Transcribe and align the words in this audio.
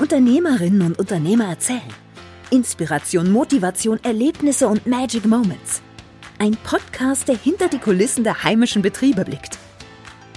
Unternehmerinnen 0.00 0.80
und 0.80 0.98
Unternehmer 0.98 1.50
erzählen. 1.50 1.82
Inspiration, 2.48 3.30
Motivation, 3.30 4.00
Erlebnisse 4.02 4.66
und 4.66 4.86
Magic 4.86 5.26
Moments. 5.26 5.82
Ein 6.38 6.56
Podcast, 6.64 7.28
der 7.28 7.36
hinter 7.36 7.68
die 7.68 7.78
Kulissen 7.78 8.24
der 8.24 8.42
heimischen 8.42 8.80
Betriebe 8.80 9.26
blickt. 9.26 9.58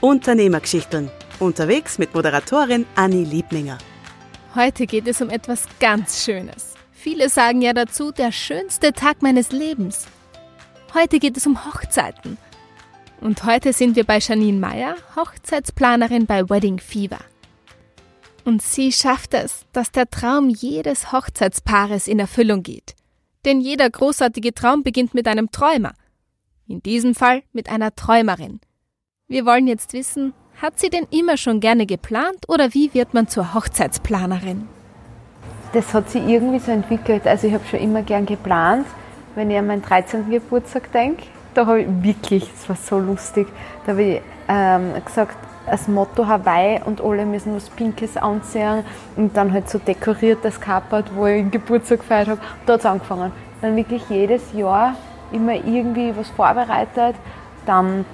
Unternehmergeschichten. 0.02 1.10
Unterwegs 1.40 1.98
mit 1.98 2.14
Moderatorin 2.14 2.86
Anni 2.96 3.24
Liebninger. 3.24 3.78
Heute 4.54 4.86
geht 4.86 5.08
es 5.08 5.22
um 5.22 5.30
etwas 5.30 5.64
ganz 5.80 6.26
Schönes. 6.26 6.74
Viele 6.92 7.30
sagen 7.30 7.62
ja 7.62 7.72
dazu, 7.72 8.12
der 8.12 8.34
schönste 8.34 8.92
Tag 8.92 9.22
meines 9.22 9.54
Lebens. 9.54 10.08
Heute 10.94 11.20
geht 11.20 11.38
es 11.38 11.48
um 11.48 11.66
Hochzeiten. 11.66 12.38
Und 13.22 13.46
heute 13.46 13.72
sind 13.72 13.96
wir 13.96 14.04
bei 14.04 14.20
Janine 14.20 14.60
Meyer, 14.60 14.98
Hochzeitsplanerin 15.16 16.26
bei 16.26 16.50
Wedding 16.50 16.80
Fever. 16.80 17.20
Und 18.46 18.62
sie 18.62 18.92
schafft 18.92 19.34
es, 19.34 19.66
dass 19.72 19.92
der 19.92 20.10
Traum 20.10 20.50
jedes 20.50 21.12
Hochzeitspaares 21.12 22.08
in 22.08 22.20
Erfüllung 22.20 22.64
geht. 22.64 22.96
Denn 23.46 23.62
jeder 23.62 23.90
großartige 23.90 24.54
Traum 24.54 24.84
beginnt 24.84 25.14
mit 25.14 25.28
einem 25.28 25.52
Träumer. 25.52 25.94
In 26.68 26.82
diesem 26.82 27.16
Fall 27.16 27.44
mit 27.52 27.70
einer 27.70 27.96
Träumerin. 27.96 28.60
Wir 29.28 29.46
wollen 29.46 29.68
jetzt 29.68 29.94
wissen, 29.94 30.34
hat 30.62 30.80
sie 30.80 30.90
denn 30.90 31.08
immer 31.10 31.38
schon 31.38 31.60
gerne 31.60 31.86
geplant 31.86 32.48
oder 32.48 32.74
wie 32.74 32.94
wird 32.94 33.14
man 33.14 33.28
zur 33.28 33.54
Hochzeitsplanerin? 33.54 34.68
Das 35.74 35.94
hat 35.94 36.10
sich 36.10 36.24
irgendwie 36.24 36.60
so 36.60 36.72
entwickelt. 36.72 37.26
Also 37.26 37.48
ich 37.48 37.54
habe 37.54 37.66
schon 37.66 37.80
immer 37.80 38.04
gern 38.04 38.26
geplant. 38.26 38.86
Wenn 39.36 39.50
ich 39.50 39.58
an 39.58 39.68
meinen 39.68 39.82
13. 39.82 40.30
Geburtstag 40.30 40.92
denke, 40.92 41.24
da 41.54 41.66
habe 41.66 41.82
ich 41.82 41.88
wirklich, 42.04 42.48
das 42.50 42.70
war 42.70 42.76
so 42.76 43.00
lustig, 43.00 43.48
da 43.86 43.94
habe 43.94 44.04
ich 44.04 44.22
ähm, 44.48 44.94
gesagt, 45.04 45.38
als 45.66 45.88
Motto 45.88 46.28
Hawaii 46.28 46.82
und 46.84 47.02
alle 47.02 47.26
müssen 47.26 47.56
was 47.56 47.70
Pinkes 47.70 48.18
anziehen 48.18 48.84
und 49.16 49.36
dann 49.36 49.52
halt 49.54 49.70
so 49.70 49.80
dekoriertes 49.80 50.60
Kapert, 50.60 51.16
wo 51.16 51.26
ich 51.26 51.50
Geburtstag 51.50 52.00
gefeiert 52.00 52.28
habe. 52.28 52.42
Da 52.66 52.74
hat 52.74 52.80
es 52.82 52.86
angefangen. 52.86 53.32
Dann 53.62 53.76
wirklich 53.76 54.04
jedes 54.10 54.54
Jahr 54.54 54.96
immer 55.32 55.54
irgendwie 55.54 56.14
was 56.16 56.30
vorbereitet. 56.30 57.16
Dann 57.66 58.06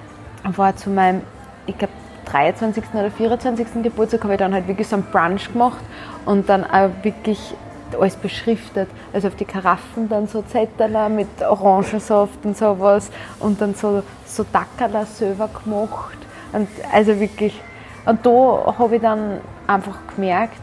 war 0.44 0.76
zu 0.76 0.90
meinem, 0.90 1.22
ich 1.66 1.76
glaube, 1.76 1.92
23. 2.26 2.84
oder 2.94 3.10
24. 3.10 3.82
Geburtstag 3.82 4.22
habe 4.22 4.34
ich 4.34 4.38
dann 4.38 4.54
halt 4.54 4.68
wirklich 4.68 4.86
so 4.86 4.96
einen 4.96 5.06
Brunch 5.10 5.52
gemacht 5.52 5.80
und 6.26 6.48
dann 6.48 6.64
auch 6.64 6.90
wirklich 7.02 7.54
alles 7.98 8.14
beschriftet. 8.14 8.88
Also 9.12 9.26
auf 9.26 9.34
die 9.34 9.44
Karaffen 9.44 10.08
dann 10.08 10.28
so 10.28 10.42
Zettel 10.42 11.08
mit 11.08 11.28
Orangensaft 11.42 12.44
und 12.44 12.56
sowas 12.56 13.10
und 13.40 13.60
dann 13.60 13.74
so, 13.74 14.04
so 14.24 14.44
Dackerler 14.52 15.06
selber 15.06 15.48
gemacht 15.64 16.20
und 16.52 16.68
also 16.92 17.18
wirklich, 17.20 17.60
und 18.06 18.24
da 18.24 18.74
habe 18.78 18.96
ich 18.96 19.02
dann 19.02 19.38
einfach 19.66 19.96
gemerkt, 20.14 20.60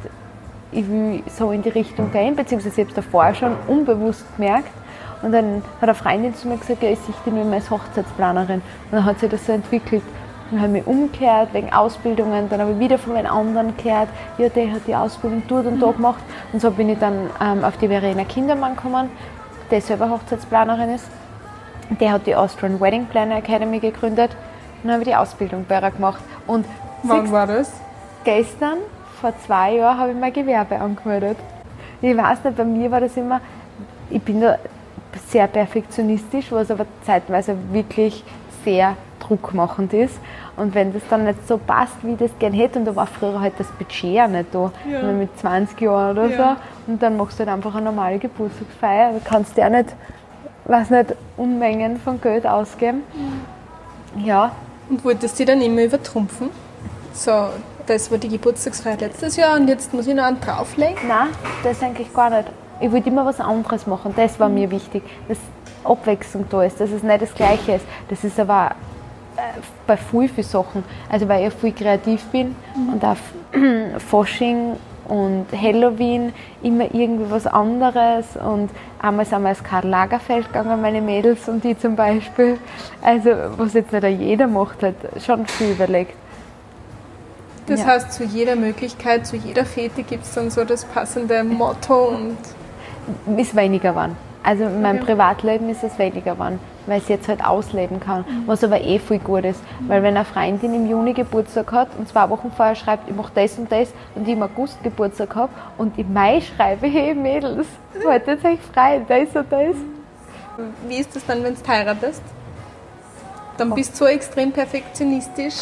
ich 0.71 0.87
will 0.89 1.23
so 1.27 1.51
in 1.51 1.61
die 1.61 1.69
Richtung 1.69 2.11
gehen, 2.11 2.35
beziehungsweise 2.35 2.81
ich 2.81 2.87
habe 2.87 2.99
es 2.99 3.05
davor 3.05 3.33
schon 3.33 3.55
unbewusst 3.67 4.25
gemerkt. 4.35 4.69
Und 5.21 5.31
dann 5.31 5.63
hat 5.81 5.83
eine 5.83 5.95
Freundin 5.95 6.35
zu 6.35 6.47
mir 6.47 6.57
gesagt, 6.57 6.83
ja, 6.83 6.89
ich 6.89 6.99
sehe 6.99 7.15
dich 7.25 7.33
nur 7.33 7.51
als 7.51 7.71
Hochzeitsplanerin. 7.71 8.61
Und 8.61 8.91
dann 8.91 9.05
hat 9.05 9.19
sich 9.19 9.29
das 9.29 9.45
so 9.45 9.53
entwickelt. 9.53 10.03
Dann 10.51 10.61
habe 10.61 10.77
ich 10.77 10.85
mich 10.85 10.87
umgekehrt 10.87 11.53
wegen 11.53 11.73
Ausbildungen, 11.73 12.47
dann 12.49 12.61
habe 12.61 12.71
ich 12.73 12.79
wieder 12.79 12.97
von 12.97 13.13
meinen 13.13 13.27
anderen 13.27 13.75
gehört, 13.75 14.07
ja, 14.37 14.47
der 14.47 14.71
hat 14.71 14.81
die 14.87 14.95
Ausbildung 14.95 15.43
dort 15.47 15.65
und 15.65 15.79
da 15.79 15.91
gemacht. 15.91 16.23
Und 16.53 16.61
so 16.61 16.71
bin 16.71 16.89
ich 16.89 16.99
dann 16.99 17.29
ähm, 17.41 17.63
auf 17.63 17.77
die 17.77 17.87
Verena 17.87 18.23
Kindermann 18.23 18.75
gekommen, 18.75 19.09
der 19.71 19.81
selber 19.81 20.09
Hochzeitsplanerin 20.09 20.91
ist. 20.91 21.07
Der 21.99 22.11
hat 22.11 22.27
die 22.27 22.35
Austrian 22.35 22.79
Wedding 22.79 23.05
Planner 23.05 23.37
Academy 23.37 23.79
gegründet 23.79 24.31
dann 24.83 24.91
habe 24.91 25.03
ich 25.03 25.09
die 25.09 25.15
Ausbildung 25.15 25.65
bei 25.67 25.79
ihr 25.79 25.91
gemacht. 25.91 26.23
Und 26.45 26.65
Wann 27.03 27.31
war 27.31 27.47
das? 27.47 27.71
Gestern, 28.23 28.77
vor 29.21 29.33
zwei 29.45 29.75
Jahren, 29.75 29.97
habe 29.97 30.11
ich 30.11 30.17
mein 30.17 30.33
Gewerbe 30.33 30.79
angemeldet. 30.79 31.37
Ich 32.01 32.15
weiß 32.15 32.43
nicht, 32.43 32.57
bei 32.57 32.65
mir 32.65 32.91
war 32.91 33.01
das 33.01 33.17
immer, 33.17 33.41
ich 34.09 34.21
bin 34.21 34.41
da 34.41 34.57
sehr 35.27 35.47
perfektionistisch, 35.47 36.51
was 36.51 36.69
aber 36.69 36.85
zeitweise 37.03 37.55
wirklich 37.71 38.23
sehr 38.63 38.95
druckmachend 39.19 39.93
ist. 39.93 40.19
Und 40.55 40.73
wenn 40.75 40.93
das 40.93 41.01
dann 41.09 41.25
nicht 41.25 41.47
so 41.47 41.57
passt, 41.57 41.95
wie 42.03 42.13
ich 42.13 42.17
das 42.17 42.31
gerne 42.39 42.55
hätte, 42.57 42.79
und 42.79 42.85
da 42.85 42.95
war 42.95 43.07
früher 43.07 43.39
halt 43.39 43.53
das 43.57 43.67
Budget 43.67 44.21
auch 44.21 44.27
nicht 44.27 44.53
da, 44.53 44.71
ja. 44.89 45.11
mit 45.11 45.37
20 45.39 45.79
Jahren 45.81 46.17
oder 46.17 46.27
ja. 46.27 46.37
so, 46.37 46.91
und 46.91 47.01
dann 47.01 47.17
machst 47.17 47.39
du 47.39 47.45
halt 47.45 47.49
einfach 47.49 47.75
eine 47.75 47.85
normale 47.85 48.17
Geburtstagsfeier, 48.19 49.13
da 49.13 49.19
kannst 49.23 49.57
du 49.57 49.61
ja 49.61 49.69
nicht, 49.69 49.95
weiß 50.65 50.89
nicht, 50.89 51.15
Unmengen 51.35 51.97
von 51.97 52.19
Geld 52.21 52.45
ausgeben. 52.45 53.03
Mhm. 53.13 54.25
Ja, 54.25 54.51
und 54.89 55.03
wolltest 55.03 55.39
du 55.39 55.45
dann 55.45 55.61
immer 55.61 55.83
übertrumpfen? 55.83 56.49
So, 57.13 57.49
das 57.85 58.11
war 58.11 58.17
die 58.17 58.29
Geburtstagsfeier 58.29 58.97
letztes 58.97 59.35
Jahr 59.37 59.55
und 59.55 59.67
jetzt 59.67 59.93
muss 59.93 60.07
ich 60.07 60.13
noch 60.13 60.25
einen 60.25 60.39
drauflegen? 60.39 61.07
Nein, 61.07 61.29
das 61.63 61.81
eigentlich 61.81 62.13
gar 62.13 62.29
nicht. 62.29 62.49
Ich 62.79 62.91
wollte 62.91 63.09
immer 63.09 63.25
was 63.25 63.39
anderes 63.39 63.87
machen. 63.87 64.13
Das 64.15 64.39
war 64.39 64.49
mir 64.49 64.69
wichtig, 64.69 65.03
dass 65.27 65.37
Abwechslung 65.83 66.45
da 66.49 66.63
ist, 66.63 66.79
dass 66.79 66.91
es 66.91 67.01
nicht 67.01 67.21
das 67.21 67.33
Gleiche 67.33 67.73
ist. 67.73 67.85
Das 68.09 68.23
ist 68.23 68.39
aber 68.39 68.75
äh, 69.35 69.41
bei 69.87 69.97
viel, 69.97 70.29
viel 70.29 70.43
Sachen. 70.43 70.83
Also 71.09 71.27
weil 71.27 71.47
ich 71.47 71.53
viel 71.53 71.71
kreativ 71.71 72.23
bin 72.25 72.55
mhm. 72.75 72.93
und 72.93 73.03
auch 73.03 73.17
Fasching 73.99 74.77
und 75.07 75.45
Halloween 75.51 76.33
immer 76.61 76.93
irgendwie 76.93 77.29
was 77.29 77.47
anderes 77.47 78.25
und 78.35 78.69
einmal 78.99 79.25
sind 79.25 79.41
wir 79.41 79.49
als 79.49 79.63
Karl 79.63 79.87
Lagerfeld 79.87 80.47
gegangen, 80.47 80.81
meine 80.81 81.01
Mädels 81.01 81.47
und 81.47 81.63
die 81.63 81.77
zum 81.77 81.95
Beispiel. 81.95 82.57
Also 83.01 83.31
was 83.57 83.73
jetzt 83.73 83.91
nicht 83.91 84.19
jeder 84.19 84.47
macht, 84.47 84.83
hat 84.83 84.95
schon 85.25 85.45
viel 85.45 85.71
überlegt. 85.71 86.13
Das 87.67 87.81
ja. 87.81 87.87
heißt, 87.87 88.13
zu 88.13 88.23
jeder 88.23 88.55
Möglichkeit, 88.55 89.27
zu 89.27 89.35
jeder 89.35 89.65
Fete 89.65 90.03
gibt 90.03 90.23
es 90.23 90.33
dann 90.33 90.49
so 90.49 90.63
das 90.63 90.85
passende 90.85 91.43
Motto 91.43 92.09
und... 92.09 92.37
Ist 93.37 93.55
weniger 93.55 93.93
wann. 93.95 94.15
Also 94.47 94.63
in 94.63 94.81
meinem 94.81 95.01
okay. 95.01 95.07
Privatleben 95.07 95.67
ist 95.67 95.83
es 95.83 95.99
weniger 95.99 96.31
geworden, 96.31 96.61
weil 96.85 96.99
ich 96.99 97.03
es 97.03 97.09
jetzt 97.09 97.27
halt 97.27 97.43
ausleben 97.43 97.99
kann, 97.99 98.21
mhm. 98.21 98.43
was 98.45 98.63
aber 98.63 98.79
eh 98.79 98.97
viel 98.97 99.19
gut 99.19 99.43
ist. 99.43 99.61
Mhm. 99.81 99.89
Weil 99.89 100.03
wenn 100.03 100.15
eine 100.15 100.23
Freundin 100.23 100.73
im 100.73 100.89
Juni 100.89 101.11
Geburtstag 101.11 101.69
hat 101.73 101.89
und 101.97 102.07
zwei 102.07 102.29
Wochen 102.29 102.49
vorher 102.55 102.75
schreibt, 102.75 103.09
ich 103.09 103.15
mache 103.15 103.33
das 103.35 103.57
und 103.57 103.69
das 103.69 103.89
und 104.15 104.25
ich 104.25 104.35
im 104.35 104.41
August 104.41 104.81
Geburtstag 104.83 105.35
habe 105.35 105.51
und 105.77 105.99
im 105.99 106.13
Mai 106.13 106.39
schreibe, 106.55 106.87
hey 106.87 107.13
Mädels, 107.13 107.67
haltet 108.07 108.45
euch 108.45 108.59
frei, 108.73 109.01
das 109.05 109.35
und 109.35 109.51
das. 109.51 109.75
Wie 110.87 110.95
ist 110.95 111.13
das 111.13 111.25
dann, 111.25 111.43
wenn 111.43 111.53
du 111.53 111.67
heiratest? 111.67 112.23
Dann 113.57 113.73
bist 113.73 113.95
du 113.95 113.97
so 113.97 114.05
extrem 114.05 114.53
perfektionistisch, 114.53 115.55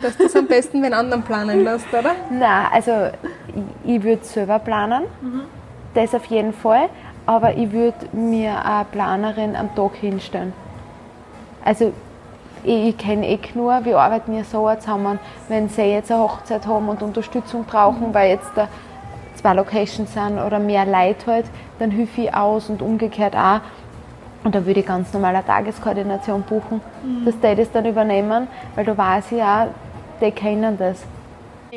dass 0.00 0.16
du 0.16 0.24
es 0.24 0.34
am 0.34 0.46
besten 0.46 0.82
wenn 0.82 0.94
anderen 0.94 1.22
planen 1.24 1.62
lässt, 1.62 1.92
oder? 1.92 2.12
Nein, 2.30 2.68
also 2.72 3.10
ich, 3.84 3.96
ich 3.96 4.02
würde 4.02 4.24
selber 4.24 4.60
planen, 4.60 5.02
mhm. 5.20 5.42
das 5.92 6.14
auf 6.14 6.24
jeden 6.24 6.54
Fall 6.54 6.88
aber 7.26 7.56
ich 7.56 7.72
würde 7.72 8.08
mir 8.12 8.64
eine 8.64 8.84
Planerin 8.84 9.56
am 9.56 9.74
Tag 9.74 9.96
hinstellen. 9.96 10.52
Also 11.64 11.92
ich, 12.62 12.88
ich 12.88 12.98
kenne 12.98 13.28
eh 13.28 13.38
nur, 13.54 13.84
wir 13.84 13.98
arbeiten 13.98 14.34
ja 14.36 14.44
so 14.44 14.70
zusammen, 14.78 15.18
wenn 15.48 15.68
sie 15.68 15.82
jetzt 15.82 16.10
eine 16.10 16.22
Hochzeit 16.22 16.66
haben 16.66 16.88
und 16.88 17.02
Unterstützung 17.02 17.64
brauchen, 17.64 18.12
weil 18.12 18.30
jetzt 18.30 18.50
da 18.54 18.68
zwei 19.36 19.54
Locations 19.54 20.12
sind 20.12 20.38
oder 20.38 20.58
mehr 20.58 20.86
Leute 20.86 21.26
halt, 21.26 21.46
dann 21.78 21.90
hilfe 21.90 22.22
ich 22.22 22.34
aus 22.34 22.68
und 22.68 22.82
umgekehrt 22.82 23.34
auch. 23.34 23.60
Und 24.42 24.54
da 24.54 24.66
würde 24.66 24.80
ich 24.80 24.86
ganz 24.86 25.12
normal 25.14 25.34
eine 25.36 25.44
Tageskoordination 25.44 26.42
buchen, 26.42 26.82
mhm. 27.02 27.24
dass 27.24 27.34
die 27.40 27.54
das 27.56 27.70
dann 27.72 27.86
übernehmen, 27.86 28.46
weil 28.74 28.84
da 28.84 28.96
weiß 28.96 29.32
ich 29.32 29.42
auch, 29.42 29.68
die 30.20 30.30
kennen 30.30 30.76
das. 30.76 31.02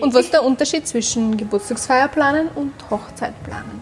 Und 0.01 0.13
was 0.13 0.25
ist 0.25 0.33
der 0.33 0.43
Unterschied 0.43 0.85
zwischen 0.85 1.37
Geburtstagsfeier 1.37 2.09
planen 2.09 2.49
und 2.55 2.73
Hochzeit 2.91 3.33
planen? 3.43 3.81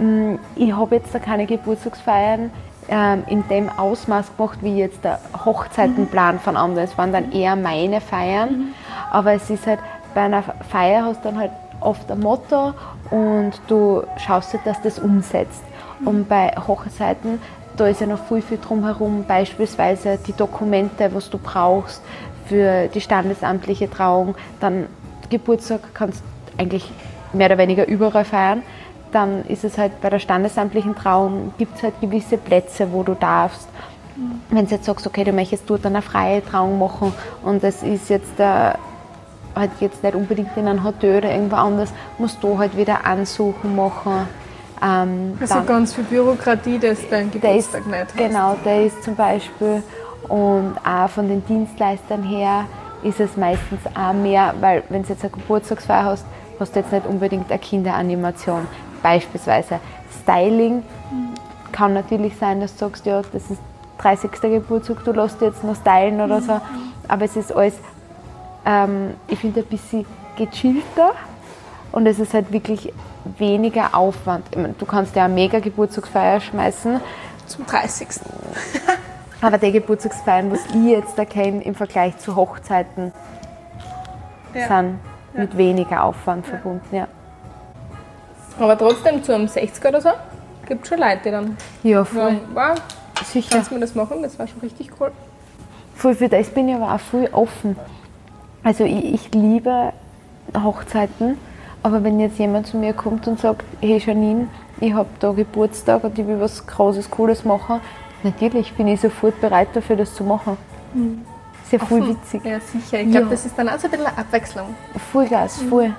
Mm, 0.00 0.36
ich 0.56 0.72
habe 0.72 0.96
jetzt 0.96 1.14
da 1.14 1.18
keine 1.18 1.46
Geburtstagsfeiern 1.46 2.50
ähm, 2.88 3.22
in 3.26 3.46
dem 3.48 3.68
Ausmaß 3.68 4.36
gemacht, 4.36 4.58
wie 4.62 4.78
jetzt 4.78 5.04
der 5.04 5.20
Hochzeitenplan 5.44 6.40
von 6.40 6.56
anderen. 6.56 6.84
Es 6.84 6.96
waren 6.96 7.12
dann 7.12 7.32
eher 7.32 7.54
meine 7.54 8.00
Feiern, 8.00 8.50
mhm. 8.50 8.74
aber 9.10 9.34
es 9.34 9.50
ist 9.50 9.66
halt, 9.66 9.78
bei 10.14 10.22
einer 10.22 10.42
Feier 10.68 11.04
hast 11.04 11.24
du 11.24 11.28
dann 11.28 11.38
halt 11.38 11.52
oft 11.80 12.10
ein 12.10 12.20
Motto 12.20 12.72
und 13.10 13.52
du 13.68 14.02
schaust 14.16 14.54
dir, 14.54 14.60
dass 14.64 14.80
das 14.82 14.98
umsetzt. 14.98 15.62
Mhm. 16.00 16.08
Und 16.08 16.28
bei 16.28 16.48
Hochzeiten, 16.66 17.38
da 17.76 17.86
ist 17.86 18.00
ja 18.00 18.06
noch 18.06 18.24
viel, 18.24 18.42
viel 18.42 18.58
drumherum, 18.58 19.24
beispielsweise 19.24 20.18
die 20.26 20.32
Dokumente, 20.32 21.14
was 21.14 21.28
du 21.28 21.38
brauchst 21.38 22.02
für 22.46 22.88
die 22.88 23.00
standesamtliche 23.00 23.88
Trauung, 23.88 24.34
dann 24.60 24.86
Geburtstag 25.28 25.80
kannst 25.94 26.20
du 26.20 26.62
eigentlich 26.62 26.90
mehr 27.32 27.46
oder 27.46 27.58
weniger 27.58 27.86
überall 27.86 28.24
feiern 28.24 28.62
dann 29.12 29.44
ist 29.46 29.64
es 29.64 29.78
halt 29.78 30.00
bei 30.00 30.10
der 30.10 30.18
standesamtlichen 30.18 30.94
Trauung, 30.94 31.52
gibt 31.58 31.76
es 31.76 31.82
halt 31.82 32.00
gewisse 32.00 32.36
Plätze, 32.36 32.92
wo 32.92 33.02
du 33.02 33.14
darfst. 33.14 33.68
Wenn 34.50 34.66
du 34.66 34.74
jetzt 34.74 34.84
sagst, 34.84 35.06
okay, 35.06 35.24
du 35.24 35.32
möchtest 35.32 35.68
dort 35.68 35.86
eine 35.86 36.02
freie 36.02 36.44
Trauung 36.44 36.78
machen 36.78 37.12
und 37.42 37.64
es 37.64 37.82
ist 37.82 38.10
jetzt 38.10 38.38
äh, 38.38 38.72
halt 39.54 39.70
jetzt 39.80 40.02
nicht 40.02 40.14
unbedingt 40.14 40.56
in 40.56 40.68
einem 40.68 40.84
Hotel 40.84 41.18
oder 41.18 41.30
irgendwo 41.30 41.56
anders, 41.56 41.92
musst 42.18 42.42
du 42.42 42.58
halt 42.58 42.76
wieder 42.76 43.06
ansuchen 43.06 43.74
machen. 43.76 44.28
Ähm, 44.82 45.36
also 45.40 45.54
dann, 45.54 45.66
ganz 45.66 45.94
viel 45.94 46.04
Bürokratie, 46.04 46.78
das 46.78 46.98
dein 47.10 47.30
Geburtstag 47.30 47.80
ist, 47.80 47.86
nicht 47.86 48.00
hast. 48.00 48.16
Genau, 48.16 48.56
der 48.64 48.86
ist 48.86 49.02
zum 49.02 49.14
Beispiel 49.14 49.82
und 50.28 50.74
auch 50.84 51.08
von 51.08 51.28
den 51.28 51.44
Dienstleistern 51.46 52.22
her 52.22 52.66
ist 53.02 53.20
es 53.20 53.36
meistens 53.36 53.80
auch 53.94 54.12
mehr, 54.12 54.54
weil 54.60 54.82
wenn 54.88 55.02
du 55.02 55.08
jetzt 55.08 55.22
eine 55.22 55.30
Geburtstagsfeier 55.30 56.04
hast, 56.04 56.24
hast 56.58 56.74
du 56.74 56.80
jetzt 56.80 56.92
nicht 56.92 57.06
unbedingt 57.06 57.50
eine 57.50 57.58
Kinderanimation. 57.58 58.66
Beispielsweise 59.02 59.80
Styling 60.22 60.82
kann 61.72 61.94
natürlich 61.94 62.36
sein, 62.36 62.60
dass 62.60 62.72
du 62.74 62.80
sagst, 62.86 63.06
ja, 63.06 63.22
das 63.32 63.50
ist 63.50 63.60
30. 63.98 64.30
Geburtstag, 64.40 65.04
du 65.04 65.12
lässt 65.12 65.40
dich 65.40 65.48
jetzt 65.48 65.64
noch 65.64 65.76
stylen 65.76 66.20
oder 66.20 66.40
so. 66.40 66.60
Aber 67.08 67.24
es 67.24 67.36
ist 67.36 67.54
alles, 67.54 67.74
ähm, 68.64 69.14
ich 69.28 69.38
finde, 69.38 69.60
ein 69.60 69.66
bisschen 69.66 70.06
gechillter 70.36 71.12
und 71.92 72.06
es 72.06 72.18
ist 72.18 72.34
halt 72.34 72.52
wirklich 72.52 72.92
weniger 73.38 73.94
Aufwand. 73.94 74.54
Meine, 74.56 74.74
du 74.78 74.86
kannst 74.86 75.14
ja 75.16 75.24
eine 75.26 75.34
mega 75.34 75.58
Geburtstagsfeier 75.60 76.40
schmeißen, 76.40 77.00
Zum 77.46 77.66
30. 77.66 78.08
aber 79.42 79.58
die 79.58 79.72
Geburtstagsfeiern, 79.72 80.50
was 80.50 80.60
ich 80.66 80.84
jetzt 80.90 81.18
da 81.18 81.24
kenne 81.24 81.62
im 81.62 81.74
Vergleich 81.74 82.16
zu 82.18 82.36
Hochzeiten, 82.36 83.12
Ja. 84.54 84.66
sind 84.68 84.98
mit 85.34 85.56
weniger 85.56 86.04
Aufwand 86.04 86.46
verbunden. 86.46 86.94
Ja, 86.94 87.06
Aber 88.58 88.76
trotzdem, 88.76 89.22
zu 89.22 89.34
einem 89.34 89.48
60 89.48 89.84
oder 89.84 90.00
so, 90.00 90.10
gibt 90.66 90.82
es 90.82 90.88
schon 90.88 90.98
Leute, 90.98 91.20
die 91.24 91.30
dann 91.30 91.56
ja 91.82 92.04
voll. 92.04 92.20
sagen, 92.22 92.40
wow, 92.54 92.74
Sicher. 93.24 93.48
kannst 93.52 93.70
du 93.70 93.74
mir 93.74 93.80
das 93.80 93.94
machen? 93.94 94.22
Das 94.22 94.38
war 94.38 94.46
schon 94.46 94.60
richtig 94.60 94.90
cool. 95.00 95.10
Voll 95.96 96.14
für 96.14 96.28
das 96.28 96.48
bin 96.48 96.68
ich 96.68 96.74
aber 96.74 96.94
auch 96.94 97.00
voll 97.00 97.28
offen. 97.32 97.76
Also 98.62 98.84
ich, 98.84 99.04
ich 99.14 99.34
liebe 99.34 99.92
Hochzeiten, 100.56 101.38
aber 101.82 102.02
wenn 102.04 102.20
jetzt 102.20 102.38
jemand 102.38 102.66
zu 102.66 102.76
mir 102.76 102.92
kommt 102.92 103.26
und 103.28 103.40
sagt, 103.40 103.64
hey 103.80 103.98
Janine, 103.98 104.48
ich 104.80 104.92
habe 104.92 105.08
da 105.18 105.32
Geburtstag 105.32 106.04
und 106.04 106.18
ich 106.18 106.26
will 106.26 106.40
was 106.40 106.66
Großes, 106.66 107.10
Cooles 107.10 107.44
machen, 107.44 107.80
natürlich 108.22 108.72
bin 108.74 108.88
ich 108.88 109.00
sofort 109.00 109.40
bereit 109.40 109.68
dafür, 109.74 109.96
das 109.96 110.14
zu 110.14 110.24
machen. 110.24 110.56
Ist 111.64 111.72
ja 111.72 111.78
voll 111.78 112.08
witzig. 112.08 112.44
Ja, 112.44 112.58
sicher. 112.60 113.00
Ich 113.00 113.10
glaube, 113.10 113.26
Ja. 113.26 113.30
das 113.30 113.46
ist 113.46 113.56
dann 113.58 113.68
auch 113.68 113.78
so 113.78 113.86
ein 113.86 113.90
bisschen 113.92 114.06
eine 114.06 114.18
Abwechslung. 114.18 114.74
Vollgas, 115.12 115.62
voll. 115.62 115.92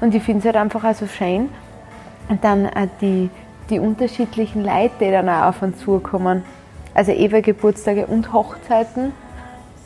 Und 0.00 0.14
ich 0.14 0.22
finde 0.22 0.40
es 0.40 0.44
halt 0.46 0.56
einfach 0.56 0.84
auch 0.84 0.94
so 0.94 1.06
schön. 1.06 1.48
Und 2.28 2.42
dann 2.44 2.66
auch 2.66 2.88
die, 3.00 3.30
die 3.70 3.78
unterschiedlichen 3.78 4.64
Leute, 4.64 4.92
die 5.00 5.10
dann 5.10 5.28
auch 5.28 5.48
auf 5.48 5.62
uns 5.62 5.78
zukommen. 5.78 6.44
Also 6.94 7.12
eben 7.12 7.42
Geburtstage 7.42 8.06
und 8.06 8.32
Hochzeiten, 8.32 9.12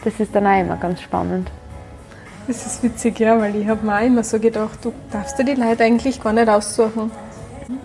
das 0.04 0.18
ist 0.20 0.34
dann 0.34 0.46
auch 0.46 0.60
immer 0.60 0.76
ganz 0.76 1.02
spannend. 1.02 1.50
Das 2.46 2.66
ist 2.66 2.82
witzig, 2.82 3.20
ja, 3.20 3.38
weil 3.38 3.54
ich 3.56 3.68
habe 3.68 3.84
mir 3.84 3.96
auch 3.96 4.04
immer 4.04 4.24
so 4.24 4.38
gedacht, 4.38 4.78
du 4.82 4.92
darfst 5.10 5.38
dir 5.38 5.44
die 5.44 5.54
Leute 5.54 5.84
eigentlich 5.84 6.22
gar 6.22 6.32
nicht 6.32 6.48
aussuchen. 6.48 7.10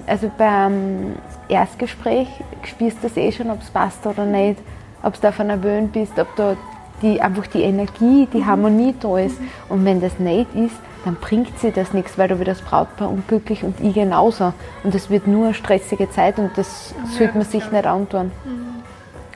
Also 0.07 0.31
beim 0.37 1.15
Erstgespräch 1.47 2.27
spürst 2.63 2.97
du 2.97 3.07
das 3.07 3.17
eh 3.17 3.31
schon, 3.31 3.51
ob 3.51 3.61
es 3.61 3.69
passt 3.69 4.05
oder 4.07 4.25
nicht, 4.25 4.59
ob 5.03 5.13
du 5.15 5.21
davon 5.21 5.49
erwöhnt 5.49 5.91
bist, 5.91 6.17
ob 6.17 6.35
da 6.35 6.55
die, 7.01 7.21
einfach 7.21 7.47
die 7.47 7.61
Energie, 7.61 8.27
die 8.31 8.45
Harmonie 8.45 8.95
da 8.99 9.17
ist. 9.19 9.37
Und 9.69 9.85
wenn 9.85 10.01
das 10.01 10.17
nicht 10.19 10.53
ist, 10.55 10.75
dann 11.05 11.15
bringt 11.15 11.59
sie 11.59 11.71
das 11.71 11.93
nichts, 11.93 12.17
weil 12.17 12.27
du 12.27 12.39
wieder 12.39 12.53
das 12.53 12.61
Brautpaar 12.61 13.09
unglücklich 13.09 13.63
und 13.63 13.79
ich 13.79 13.93
genauso. 13.93 14.53
Und 14.83 14.95
das 14.95 15.09
wird 15.11 15.27
nur 15.27 15.45
eine 15.45 15.53
stressige 15.53 16.09
Zeit 16.09 16.39
und 16.39 16.57
das 16.57 16.95
sollte 17.17 17.37
man 17.37 17.45
sich 17.45 17.71
nicht 17.71 17.85
antun. 17.85 18.31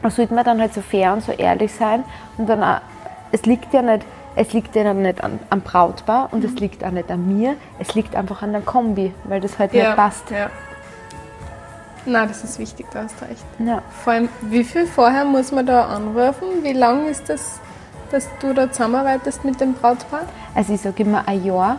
Da 0.02 0.10
sollte 0.10 0.34
man 0.34 0.44
dann 0.44 0.60
halt 0.60 0.74
so 0.74 0.82
fair 0.82 1.14
und 1.14 1.24
so 1.24 1.32
ehrlich 1.32 1.72
sein 1.72 2.04
und 2.38 2.50
dann 2.50 2.64
auch, 2.64 2.82
es 3.32 3.46
liegt 3.46 3.72
ja 3.74 3.84
nicht, 3.84 4.04
es 4.36 4.52
liegt 4.54 4.76
ja 4.76 4.94
nicht 4.94 5.24
an, 5.24 5.40
am 5.50 5.62
Brautpaar 5.62 6.30
und 6.32 6.44
es 6.44 6.54
liegt 6.54 6.84
auch 6.84 6.92
nicht 6.92 7.12
an 7.12 7.28
mir, 7.28 7.56
es 7.78 7.94
liegt 7.94 8.16
einfach 8.16 8.42
an 8.42 8.52
der 8.52 8.62
Kombi, 8.62 9.14
weil 9.26 9.40
das 9.40 9.60
halt 9.60 9.74
nicht 9.74 9.96
passt. 9.96 10.32
Ja. 10.32 10.50
Nein, 12.06 12.28
das 12.30 12.44
ist 12.44 12.58
wichtig, 12.58 12.88
da 12.92 13.04
hast 13.04 13.22
du 13.22 13.26
recht. 13.26 13.46
Ja. 13.60 13.84
Vor 14.04 14.14
allem, 14.14 14.30
wie 14.42 14.64
viel 14.64 14.88
vorher 14.88 15.26
muss 15.26 15.52
man 15.52 15.68
da 15.68 15.86
anrufen? 15.86 16.64
Wie 16.64 16.74
lang 16.74 17.08
ist 17.08 17.30
das, 17.30 17.60
dass 18.12 18.30
du 18.40 18.54
da 18.54 18.72
zusammenarbeitest 18.72 19.46
mit 19.46 19.60
dem 19.62 19.74
Brautpaar? 19.74 20.22
Also 20.56 20.74
ich 20.74 20.82
sage 20.82 21.04
immer 21.04 21.28
ein 21.28 21.44
Jahr. 21.44 21.78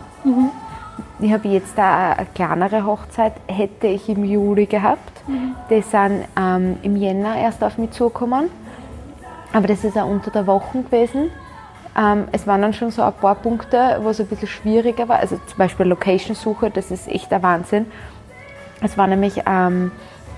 Ich 1.19 1.31
habe 1.31 1.47
jetzt 1.49 1.77
da 1.77 2.13
eine 2.13 2.27
kleinere 2.33 2.85
Hochzeit, 2.85 3.33
hätte 3.47 3.87
ich 3.87 4.09
im 4.09 4.23
Juli 4.25 4.65
gehabt. 4.65 5.21
Die 5.69 5.81
sind 5.81 6.25
ähm, 6.37 6.77
im 6.81 6.95
Jänner 6.95 7.35
erst 7.35 7.63
auf 7.63 7.77
mich 7.77 7.91
zugekommen. 7.91 8.49
Aber 9.53 9.67
das 9.67 9.83
ist 9.83 9.97
auch 9.97 10.09
unter 10.09 10.31
der 10.31 10.47
Woche 10.47 10.81
gewesen. 10.81 11.29
Ähm, 11.97 12.27
es 12.31 12.47
waren 12.47 12.61
dann 12.61 12.73
schon 12.73 12.89
so 12.89 13.01
ein 13.01 13.13
paar 13.13 13.35
Punkte, 13.35 13.99
wo 14.01 14.09
es 14.09 14.19
ein 14.19 14.27
bisschen 14.27 14.47
schwieriger 14.47 15.09
war. 15.09 15.19
Also 15.19 15.37
zum 15.45 15.57
Beispiel 15.57 15.85
Location-Suche, 15.87 16.69
das 16.71 16.89
ist 16.89 17.07
echt 17.07 17.31
der 17.31 17.43
Wahnsinn. 17.43 17.85
Es 18.81 18.97
war 18.97 19.07
nämlich, 19.07 19.43
ähm, 19.45 19.91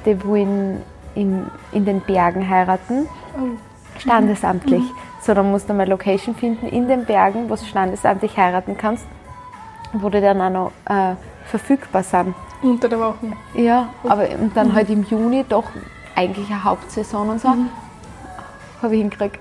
die 0.05 0.21
wollen 0.25 0.81
in, 1.15 1.45
in 1.71 1.85
den 1.85 2.01
Bergen 2.01 2.49
heiraten, 2.49 3.07
standesamtlich. 3.99 4.83
So, 4.83 4.95
dann 5.27 5.51
musst 5.51 5.69
du 5.69 5.73
mal 5.73 5.87
Location 5.87 6.35
finden 6.35 6.67
in 6.67 6.87
den 6.87 7.05
Bergen, 7.05 7.49
wo 7.49 7.55
du 7.55 7.63
standesamtlich 7.63 8.35
heiraten 8.37 8.77
kannst, 8.77 9.05
wo 9.93 10.09
die 10.09 10.19
dann 10.19 10.41
auch 10.41 10.49
noch 10.49 10.71
äh, 10.89 11.15
verfügbar 11.45 12.03
sind. 12.03 12.33
Unter 12.61 12.89
der 12.89 12.99
Woche. 12.99 13.33
Ja, 13.53 13.89
aber 14.03 14.27
und 14.39 14.55
dann 14.55 14.73
halt 14.73 14.89
im 14.89 15.03
Juni 15.03 15.45
doch 15.47 15.65
eigentlich 16.15 16.49
eine 16.49 16.63
Hauptsaison 16.63 17.29
und 17.29 17.41
so. 17.41 17.49
Habe 18.81 18.95
ich 18.95 19.01
hingekriegt. 19.01 19.39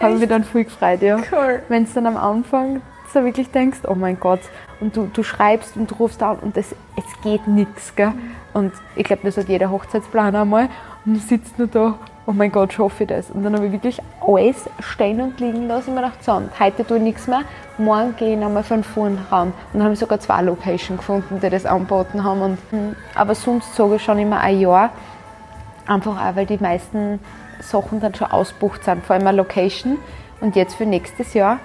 Habe 0.00 0.14
mich 0.14 0.28
dann 0.28 0.44
voll 0.44 0.64
gefreut, 0.64 1.02
ja. 1.02 1.18
Cool. 1.30 1.62
Wenn 1.68 1.84
du 1.84 1.92
dann 1.92 2.06
am 2.06 2.16
Anfang 2.16 2.80
so 3.12 3.24
wirklich 3.24 3.50
denkst, 3.50 3.80
oh 3.86 3.94
mein 3.94 4.18
Gott, 4.18 4.40
und 4.80 4.96
du, 4.96 5.10
du 5.12 5.22
schreibst 5.22 5.76
und 5.76 5.90
du 5.90 5.94
rufst 5.96 6.22
an 6.22 6.38
und 6.38 6.56
es, 6.56 6.74
es 6.96 7.22
geht 7.22 7.46
nichts, 7.46 7.94
gell. 7.94 8.12
Und 8.54 8.72
ich 8.96 9.04
glaube, 9.04 9.22
das 9.24 9.36
hat 9.36 9.48
jeder 9.48 9.70
Hochzeitsplaner 9.70 10.42
einmal. 10.42 10.68
Und 11.04 11.14
du 11.14 11.20
sitzt 11.20 11.58
nur 11.58 11.68
da, 11.68 11.98
oh 12.26 12.32
mein 12.32 12.52
Gott, 12.52 12.72
schaffe 12.72 13.04
ich 13.04 13.08
das. 13.08 13.30
Und 13.30 13.42
dann 13.42 13.54
habe 13.54 13.66
ich 13.66 13.72
wirklich 13.72 14.00
alles 14.20 14.68
stehen 14.80 15.20
und 15.20 15.40
liegen 15.40 15.66
lassen 15.68 15.90
und 15.90 15.94
mir 15.96 16.02
gedacht, 16.02 16.22
so, 16.22 16.40
heute 16.58 16.86
tue 16.86 16.98
ich 16.98 17.02
nichts 17.02 17.26
mehr, 17.26 17.42
morgen 17.78 18.14
gehe 18.16 18.34
ich 18.34 18.38
nochmal 18.38 18.62
von 18.62 18.84
vorn 18.84 19.18
ran. 19.30 19.48
Und 19.48 19.54
dann 19.74 19.82
habe 19.84 19.94
ich 19.94 19.98
sogar 20.00 20.20
zwei 20.20 20.42
Locations 20.42 20.98
gefunden, 20.98 21.40
die 21.42 21.50
das 21.50 21.66
angeboten 21.66 22.22
haben. 22.24 22.42
Und, 22.42 22.58
hm, 22.70 22.96
aber 23.14 23.34
sonst 23.34 23.74
sage 23.74 23.96
ich 23.96 24.04
schon 24.04 24.18
immer 24.18 24.40
ein 24.40 24.60
Jahr, 24.60 24.90
einfach 25.86 26.16
auch, 26.24 26.36
weil 26.36 26.46
die 26.46 26.58
meisten 26.58 27.18
Sachen 27.60 28.00
dann 28.00 28.14
schon 28.14 28.30
ausbucht 28.30 28.84
sind, 28.84 29.04
vor 29.04 29.14
allem 29.16 29.26
eine 29.26 29.36
Location. 29.36 29.98
Und 30.40 30.56
jetzt 30.56 30.74
für 30.76 30.86
nächstes 30.86 31.34
Jahr, 31.34 31.58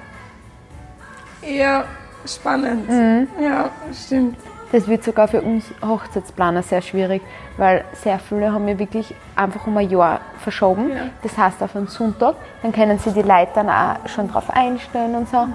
Ja, 1.41 1.85
spannend. 2.25 2.89
Mhm. 2.89 3.27
Ja, 3.39 3.69
stimmt. 3.93 4.37
Das 4.71 4.87
wird 4.87 5.03
sogar 5.03 5.27
für 5.27 5.41
uns 5.41 5.65
Hochzeitsplaner 5.85 6.63
sehr 6.63 6.81
schwierig, 6.81 7.21
weil 7.57 7.83
sehr 7.93 8.19
viele 8.19 8.51
haben 8.51 8.65
mir 8.65 8.79
wirklich 8.79 9.13
einfach 9.35 9.67
um 9.67 9.77
ein 9.77 9.89
Jahr 9.89 10.19
verschoben. 10.39 10.89
Ja. 10.89 11.03
Das 11.23 11.37
heißt 11.37 11.61
auf 11.63 11.75
einen 11.75 11.87
Sonntag, 11.87 12.35
dann 12.61 12.71
können 12.71 12.99
sie 12.99 13.11
die 13.11 13.21
Leute 13.21 13.51
dann 13.55 13.69
auch 13.69 14.07
schon 14.07 14.27
drauf 14.29 14.49
einstellen 14.49 15.15
und 15.15 15.29
so. 15.29 15.47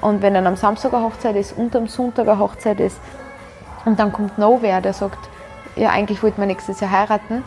Und 0.00 0.22
wenn 0.22 0.34
dann 0.34 0.46
am 0.46 0.56
Samstag 0.56 0.94
eine 0.94 1.04
Hochzeit 1.04 1.36
ist 1.36 1.56
und 1.56 1.74
am 1.76 1.86
Sonntag 1.88 2.28
eine 2.28 2.38
Hochzeit 2.38 2.80
ist 2.80 2.98
und 3.84 3.98
dann 3.98 4.12
kommt 4.12 4.38
noch 4.38 4.58
wer, 4.60 4.80
der 4.80 4.92
sagt, 4.92 5.18
ja 5.76 5.90
eigentlich 5.90 6.22
wollten 6.22 6.40
wir 6.40 6.46
nächstes 6.46 6.80
Jahr 6.80 6.90
heiraten. 6.90 7.42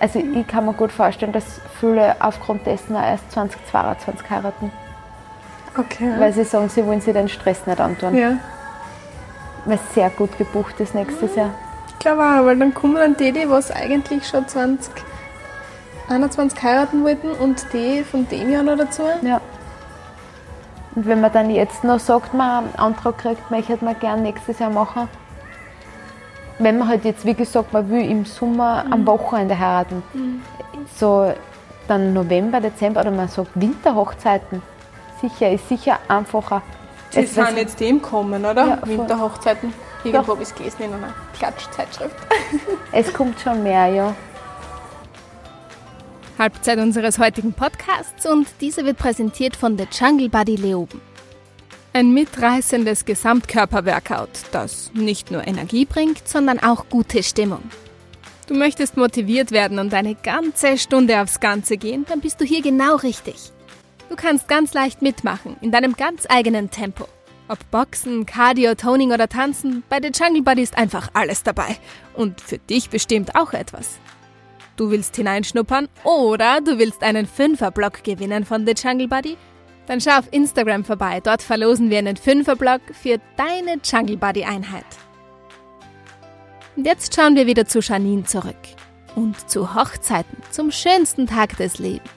Also 0.00 0.18
ich 0.18 0.46
kann 0.46 0.66
mir 0.66 0.72
gut 0.72 0.92
vorstellen, 0.92 1.32
dass 1.32 1.60
viele 1.80 2.16
aufgrund 2.20 2.66
dessen 2.66 2.96
auch 2.96 3.02
erst 3.02 3.30
2022 3.32 4.28
heiraten, 4.30 4.70
Okay. 5.78 6.12
weil 6.18 6.32
sie 6.32 6.44
sagen, 6.44 6.68
sie 6.68 6.84
wollen 6.86 7.00
sich 7.00 7.14
den 7.14 7.28
Stress 7.28 7.66
nicht 7.66 7.80
antun, 7.80 8.14
ja. 8.14 8.32
Weil 9.64 9.76
es 9.76 9.94
sehr 9.94 10.10
gut 10.10 10.36
gebucht 10.38 10.78
ist 10.80 10.94
nächstes 10.94 11.34
Jahr. 11.36 11.50
Ich 11.88 11.98
glaube 11.98 12.22
auch, 12.22 12.44
weil 12.44 12.58
dann 12.58 12.74
kommen 12.74 12.96
dann 12.96 13.16
die, 13.16 13.32
die 13.32 13.48
was 13.48 13.70
eigentlich 13.70 14.26
schon 14.26 14.46
20, 14.46 14.92
21 16.08 16.62
heiraten 16.62 17.04
wollten 17.04 17.30
und 17.30 17.64
die 17.72 18.02
von 18.02 18.28
dem 18.28 18.50
Jahr 18.50 18.62
noch 18.62 18.76
dazu. 18.76 19.02
Ja. 19.22 19.40
Und 20.94 21.06
wenn 21.06 21.20
man 21.20 21.32
dann 21.32 21.50
jetzt 21.50 21.82
noch 21.82 21.98
sagt, 21.98 22.34
man 22.34 22.64
einen 22.64 22.74
Antrag 22.76 23.18
kriegt, 23.18 23.50
möchte 23.50 23.84
man 23.84 23.98
gerne 23.98 24.22
nächstes 24.22 24.58
Jahr 24.58 24.70
machen. 24.70 25.08
Wenn 26.58 26.78
man 26.78 26.88
halt 26.88 27.04
jetzt 27.04 27.24
wirklich 27.24 27.48
sagt, 27.48 27.72
man 27.72 27.90
will 27.90 28.08
im 28.08 28.24
Sommer 28.24 28.84
am 28.90 29.04
Wochenende 29.06 29.58
heiraten, 29.58 30.04
so 30.94 31.32
dann 31.88 32.12
November, 32.12 32.60
Dezember 32.60 33.00
oder 33.00 33.10
man 33.10 33.28
sagt 33.28 33.50
Winterhochzeiten, 33.54 34.62
sicher, 35.20 35.50
ist 35.50 35.68
sicher 35.68 35.98
einfacher. 36.06 36.62
Die 37.14 37.20
Es- 37.20 37.34
sind 37.34 37.48
es- 37.48 37.56
jetzt 37.56 37.80
dem 37.80 38.00
kommen, 38.02 38.44
oder? 38.44 38.66
Ja. 38.66 38.86
Winterhochzeiten. 38.86 39.72
Irgendwo 40.04 40.32
habe 40.32 40.42
ich 40.42 40.48
es 40.50 40.54
gelesen 40.54 40.82
in 40.82 40.92
einer 40.94 41.14
Klatschzeitschrift. 41.38 42.16
Es 42.92 43.12
kommt 43.12 43.40
schon 43.40 43.62
mehr, 43.62 43.86
ja. 43.86 44.14
Halbzeit 46.38 46.78
unseres 46.78 47.18
heutigen 47.18 47.52
Podcasts 47.52 48.26
und 48.26 48.48
diese 48.60 48.84
wird 48.84 48.98
präsentiert 48.98 49.56
von 49.56 49.78
The 49.78 49.86
Jungle 49.90 50.28
Buddy 50.28 50.56
Leoben. 50.56 51.00
Ein 51.92 52.12
mitreißendes 52.12 53.04
Gesamtkörper-Workout, 53.04 54.30
das 54.50 54.90
nicht 54.94 55.30
nur 55.30 55.46
Energie 55.46 55.84
bringt, 55.84 56.26
sondern 56.28 56.58
auch 56.60 56.86
gute 56.90 57.22
Stimmung. 57.22 57.62
Du 58.48 58.54
möchtest 58.54 58.96
motiviert 58.96 59.52
werden 59.52 59.78
und 59.78 59.94
eine 59.94 60.16
ganze 60.16 60.76
Stunde 60.76 61.20
aufs 61.22 61.38
Ganze 61.40 61.76
gehen, 61.76 62.04
dann 62.08 62.20
bist 62.20 62.40
du 62.40 62.44
hier 62.44 62.62
genau 62.62 62.96
richtig. 62.96 63.52
Du 64.14 64.22
kannst 64.22 64.46
ganz 64.46 64.74
leicht 64.74 65.02
mitmachen, 65.02 65.56
in 65.60 65.72
deinem 65.72 65.94
ganz 65.94 66.24
eigenen 66.28 66.70
Tempo. 66.70 67.08
Ob 67.48 67.58
Boxen, 67.72 68.26
Cardio, 68.26 68.76
Toning 68.76 69.10
oder 69.10 69.28
Tanzen, 69.28 69.82
bei 69.88 69.98
The 70.00 70.12
Jungle 70.14 70.42
Buddy 70.42 70.62
ist 70.62 70.78
einfach 70.78 71.08
alles 71.14 71.42
dabei. 71.42 71.76
Und 72.14 72.40
für 72.40 72.58
dich 72.58 72.90
bestimmt 72.90 73.34
auch 73.34 73.54
etwas. 73.54 73.98
Du 74.76 74.92
willst 74.92 75.16
hineinschnuppern 75.16 75.88
oder 76.04 76.60
du 76.60 76.78
willst 76.78 77.02
einen 77.02 77.26
Fünferblock 77.26 78.04
gewinnen 78.04 78.44
von 78.44 78.64
The 78.64 78.74
Jungle 78.80 79.08
Buddy? 79.08 79.36
Dann 79.88 80.00
schau 80.00 80.16
auf 80.16 80.28
Instagram 80.30 80.84
vorbei, 80.84 81.18
dort 81.20 81.42
verlosen 81.42 81.90
wir 81.90 81.98
einen 81.98 82.16
Fünferblock 82.16 82.82
für 82.92 83.18
deine 83.36 83.80
Jungle 83.82 84.16
Buddy 84.16 84.44
Einheit. 84.44 84.86
Und 86.76 86.86
jetzt 86.86 87.16
schauen 87.16 87.34
wir 87.34 87.48
wieder 87.48 87.66
zu 87.66 87.80
Janine 87.80 88.22
zurück. 88.22 88.54
Und 89.16 89.50
zu 89.50 89.74
Hochzeiten, 89.74 90.38
zum 90.52 90.70
schönsten 90.70 91.26
Tag 91.26 91.56
des 91.56 91.80
Lebens. 91.80 92.13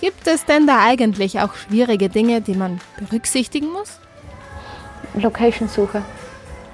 Gibt 0.00 0.26
es 0.26 0.44
denn 0.44 0.66
da 0.66 0.80
eigentlich 0.84 1.40
auch 1.40 1.54
schwierige 1.54 2.08
Dinge, 2.08 2.40
die 2.40 2.54
man 2.54 2.80
berücksichtigen 2.98 3.70
muss? 3.72 3.98
Location-Suche. 5.14 6.02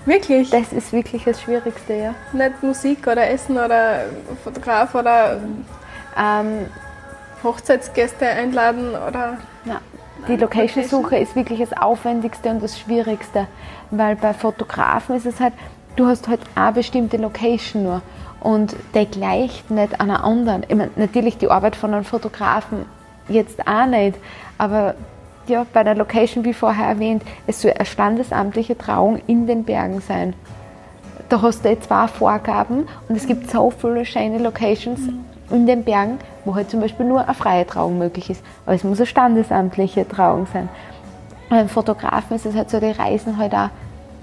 Wirklich? 0.07 0.51
Das 0.51 0.73
ist 0.73 0.93
wirklich 0.93 1.25
das 1.25 1.43
Schwierigste, 1.43 1.95
ja. 1.95 2.15
Nicht 2.33 2.63
Musik 2.63 3.07
oder 3.07 3.29
Essen 3.29 3.57
oder 3.59 4.05
Fotograf 4.43 4.95
oder 4.95 5.41
Ähm, 6.19 6.67
Hochzeitsgäste 7.45 8.27
einladen 8.27 8.91
oder. 8.91 9.39
na, 9.65 9.81
die 10.29 10.37
Location-Suche 10.37 11.17
ist 11.17 11.37
wirklich 11.37 11.61
das 11.61 11.73
Aufwendigste 11.73 12.51
und 12.51 12.63
das 12.63 12.79
Schwierigste, 12.79 13.47
weil 13.91 14.17
bei 14.17 14.35
Fotografen 14.35 15.17
ist 15.17 15.25
es 15.27 15.41
halt, 15.41 15.55
du 15.97 16.07
hast 16.07 16.29
halt 16.29 16.41
eine 16.55 16.73
bestimmte 16.73 17.17
Location 17.17 17.85
nur 17.85 18.03
und 18.41 18.75
der 18.95 19.07
gleicht 19.07 19.71
nicht 19.71 20.01
einer 20.01 20.25
anderen. 20.25 20.65
Ich 20.69 20.75
meine, 20.75 20.91
natürlich 20.97 21.39
die 21.39 21.49
Arbeit 21.51 21.77
von 21.77 21.95
einem 21.95 22.05
Fotografen 22.05 22.85
jetzt 23.31 23.67
auch 23.67 23.87
nicht, 23.87 24.19
aber 24.59 24.95
ja, 25.47 25.67
bei 25.73 25.83
der 25.83 25.95
Location, 25.95 26.45
wie 26.45 26.53
vorher 26.53 26.87
erwähnt, 26.87 27.23
es 27.47 27.63
soll 27.63 27.73
eine 27.73 27.87
standesamtliche 27.87 28.77
Trauung 28.77 29.21
in 29.27 29.47
den 29.47 29.65
Bergen 29.65 30.01
sein. 30.01 30.35
Da 31.29 31.43
hast 31.43 31.65
du 31.65 31.69
jetzt 31.69 31.89
zwei 31.89 32.09
Vorgaben 32.09 32.87
und 33.09 33.17
es 33.17 33.27
gibt 33.27 33.51
so 33.51 33.71
viele 33.71 34.05
schöne 34.05 34.39
Locations 34.39 35.01
in 35.51 35.67
den 35.67 35.85
Bergen, 35.85 36.19
wo 36.45 36.55
halt 36.55 36.71
zum 36.71 36.81
Beispiel 36.81 37.07
nur 37.07 37.25
eine 37.25 37.35
freie 37.35 37.67
Trauung 37.67 37.99
möglich 37.99 38.31
ist. 38.31 38.43
Aber 38.67 38.75
es 38.75 38.85
muss 38.85 38.99
eine 38.99 39.07
standesamtliche 39.07 40.07
Trauung 40.07 40.47
sein. 40.53 40.69
Beim 41.49 41.69
Fotografen 41.69 42.37
ist 42.37 42.47
es 42.47 42.55
halt 42.55 42.71
so, 42.71 42.79
die 42.79 42.91
reisen 42.91 43.37
halt 43.37 43.55
auch 43.55 43.71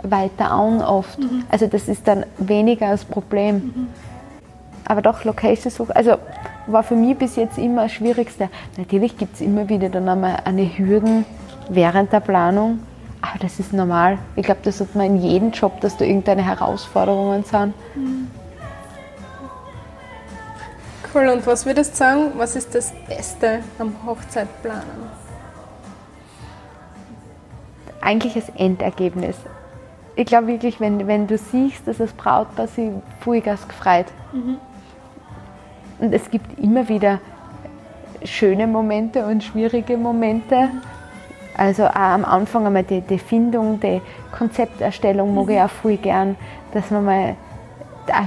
weiter 0.04 0.52
an 0.52 0.82
oft. 0.82 1.20
Also 1.50 1.68
das 1.68 1.88
ist 1.88 2.08
dann 2.08 2.26
weniger 2.38 2.92
das 2.92 3.04
Problem. 3.04 3.90
Aber 4.86 5.02
doch, 5.02 5.26
Location 5.26 5.72
suche, 5.72 5.96
also 5.96 6.18
war 6.68 6.84
für 6.84 6.96
mich 6.96 7.18
bis 7.18 7.36
jetzt 7.36 7.58
immer 7.58 7.84
das 7.84 7.94
Schwierigste. 7.94 8.50
Natürlich 8.78 9.18
gibt 9.18 9.36
es 9.36 9.42
immer 9.42 9.70
wieder 9.70 9.90
dann 9.90 10.08
einmal 10.08 10.38
eine 10.46 10.78
Hürden 10.78 11.26
während 11.70 12.14
der 12.14 12.20
Planung, 12.20 12.80
aber 13.22 13.40
das 13.40 13.60
ist 13.60 13.74
normal. 13.74 14.18
Ich 14.36 14.44
glaube, 14.44 14.62
das 14.64 14.80
hat 14.80 14.96
man 14.96 15.08
in 15.08 15.18
jedem 15.18 15.52
Job, 15.52 15.82
dass 15.82 15.98
da 15.98 16.06
irgendeine 16.06 16.44
Herausforderungen 16.44 17.44
sind. 17.44 17.74
Cool, 21.14 21.30
und 21.30 21.48
was 21.48 21.66
würdest 21.66 21.94
du 21.94 21.98
sagen, 21.98 22.32
was 22.36 22.56
ist 22.56 22.76
das 22.76 22.94
Beste 23.08 23.60
am 23.80 23.96
Hochzeitplanen? 24.06 24.84
Eigentlich 28.02 28.34
das 28.36 28.50
Endergebnis. 28.56 29.36
Ich 30.16 30.26
glaube 30.26 30.48
wirklich, 30.48 30.80
wenn, 30.80 31.08
wenn 31.08 31.28
du 31.28 31.38
siehst, 31.38 31.88
dass 31.88 31.98
das 31.98 32.12
Brautpaar 32.14 32.68
sich 32.68 32.90
Vollgas 33.22 33.68
gefreut. 33.68 34.08
Und 36.00 36.14
es 36.14 36.30
gibt 36.30 36.60
immer 36.60 36.88
wieder 36.90 37.20
schöne 38.24 38.68
Momente 38.68 39.26
und 39.26 39.44
schwierige 39.44 39.98
Momente. 39.98 40.70
Also 41.56 41.88
auch 41.88 41.96
am 41.96 42.24
Anfang 42.24 42.68
einmal 42.68 42.84
die, 42.84 43.02
die 43.02 43.18
Findung, 43.18 43.80
die 43.80 44.02
Konzepterstellung 44.32 45.34
mag 45.34 45.50
ich 45.50 45.60
auch 45.60 45.70
voll 45.70 45.98
gern, 45.98 46.36
dass 46.74 46.92
man 46.92 47.06
mal 47.06 47.36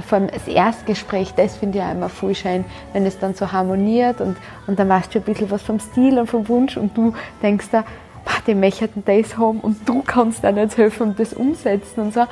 vor 0.07 0.19
allem 0.19 0.27
das 0.27 0.47
Erstgespräch, 0.47 1.33
das 1.35 1.57
finde 1.57 1.79
ich 1.79 1.83
auch 1.83 1.91
immer 1.91 2.09
voll 2.09 2.35
schön, 2.35 2.65
wenn 2.93 3.05
es 3.05 3.17
dann 3.17 3.33
so 3.33 3.51
harmoniert 3.51 4.21
und, 4.21 4.37
und 4.67 4.77
dann 4.77 4.89
weißt 4.89 5.15
du 5.15 5.19
ein 5.19 5.23
bisschen 5.23 5.49
was 5.49 5.63
vom 5.63 5.79
Stil 5.79 6.19
und 6.19 6.27
vom 6.27 6.47
Wunsch 6.49 6.77
und 6.77 6.95
du 6.95 7.13
denkst 7.41 7.67
da, 7.71 7.83
"Pah, 8.25 8.41
die 8.45 8.53
möchten 8.53 9.03
das 9.05 9.37
haben 9.37 9.59
und 9.59 9.87
du 9.87 10.03
kannst 10.03 10.43
dann 10.43 10.57
jetzt 10.57 10.77
helfen 10.77 11.09
und 11.09 11.19
das 11.19 11.33
umsetzen 11.33 12.01
und 12.01 12.13
so. 12.13 12.25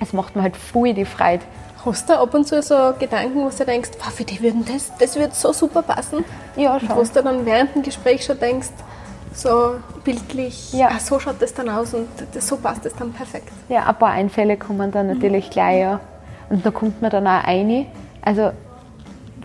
Es 0.00 0.12
macht 0.12 0.36
mir 0.36 0.42
halt 0.42 0.56
voll 0.56 0.92
die 0.92 1.04
Freude. 1.04 1.44
Hast 1.84 2.08
du 2.08 2.18
ab 2.18 2.32
und 2.34 2.46
zu 2.46 2.62
so 2.62 2.94
Gedanken, 2.98 3.44
wo 3.44 3.50
du 3.50 3.64
denkst, 3.64 3.90
wow, 3.98 4.10
für 4.12 4.24
die 4.24 4.40
würden 4.40 4.64
das, 4.64 4.90
das 4.98 5.16
wird 5.16 5.34
so 5.34 5.52
super 5.52 5.82
passen? 5.82 6.24
Ja, 6.56 6.76
Und 6.76 6.88
wo 6.88 7.02
du 7.02 7.22
dann 7.22 7.44
während 7.44 7.74
dem 7.74 7.82
Gespräch 7.82 8.24
schon 8.24 8.38
denkst, 8.38 8.70
so 9.34 9.74
bildlich, 10.04 10.72
Ja. 10.72 10.88
ah, 10.92 10.98
so 10.98 11.18
schaut 11.18 11.42
das 11.42 11.52
dann 11.52 11.68
aus 11.68 11.92
und 11.92 12.08
das, 12.32 12.46
so 12.48 12.56
passt 12.56 12.84
das 12.86 12.94
dann 12.94 13.12
perfekt. 13.12 13.48
Ja, 13.68 13.84
ein 13.86 13.94
paar 13.96 14.10
Einfälle 14.10 14.56
kommen 14.56 14.92
dann 14.92 15.08
natürlich 15.08 15.50
gleich, 15.50 15.80
ja. 15.80 16.00
Und 16.48 16.64
da 16.64 16.70
kommt 16.70 17.02
man 17.02 17.10
dann 17.10 17.26
auch 17.26 17.44
rein. 17.44 17.86
Also 18.22 18.52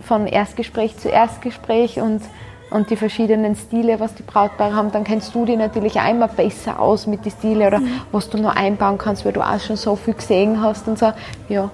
von 0.04 0.26
Erstgespräch 0.26 0.96
zu 0.96 1.08
Erstgespräch 1.08 2.00
und, 2.00 2.22
und 2.70 2.88
die 2.88 2.96
verschiedenen 2.96 3.56
Stile, 3.56 4.00
was 4.00 4.14
die 4.14 4.22
Brautpaare 4.22 4.74
haben, 4.74 4.92
dann 4.92 5.04
kennst 5.04 5.34
du 5.34 5.44
die 5.44 5.56
natürlich 5.56 5.96
immer 5.96 6.28
besser 6.28 6.78
aus 6.80 7.06
mit 7.06 7.24
den 7.24 7.32
Stile 7.32 7.66
oder 7.66 7.80
was 8.12 8.30
du 8.30 8.38
noch 8.38 8.54
einbauen 8.54 8.96
kannst, 8.96 9.24
weil 9.24 9.32
du 9.32 9.42
auch 9.42 9.58
schon 9.60 9.76
so 9.76 9.96
viel 9.96 10.14
gesehen 10.14 10.62
hast 10.62 10.86
und 10.88 10.98
so. 10.98 11.12
Ja. 11.48 11.70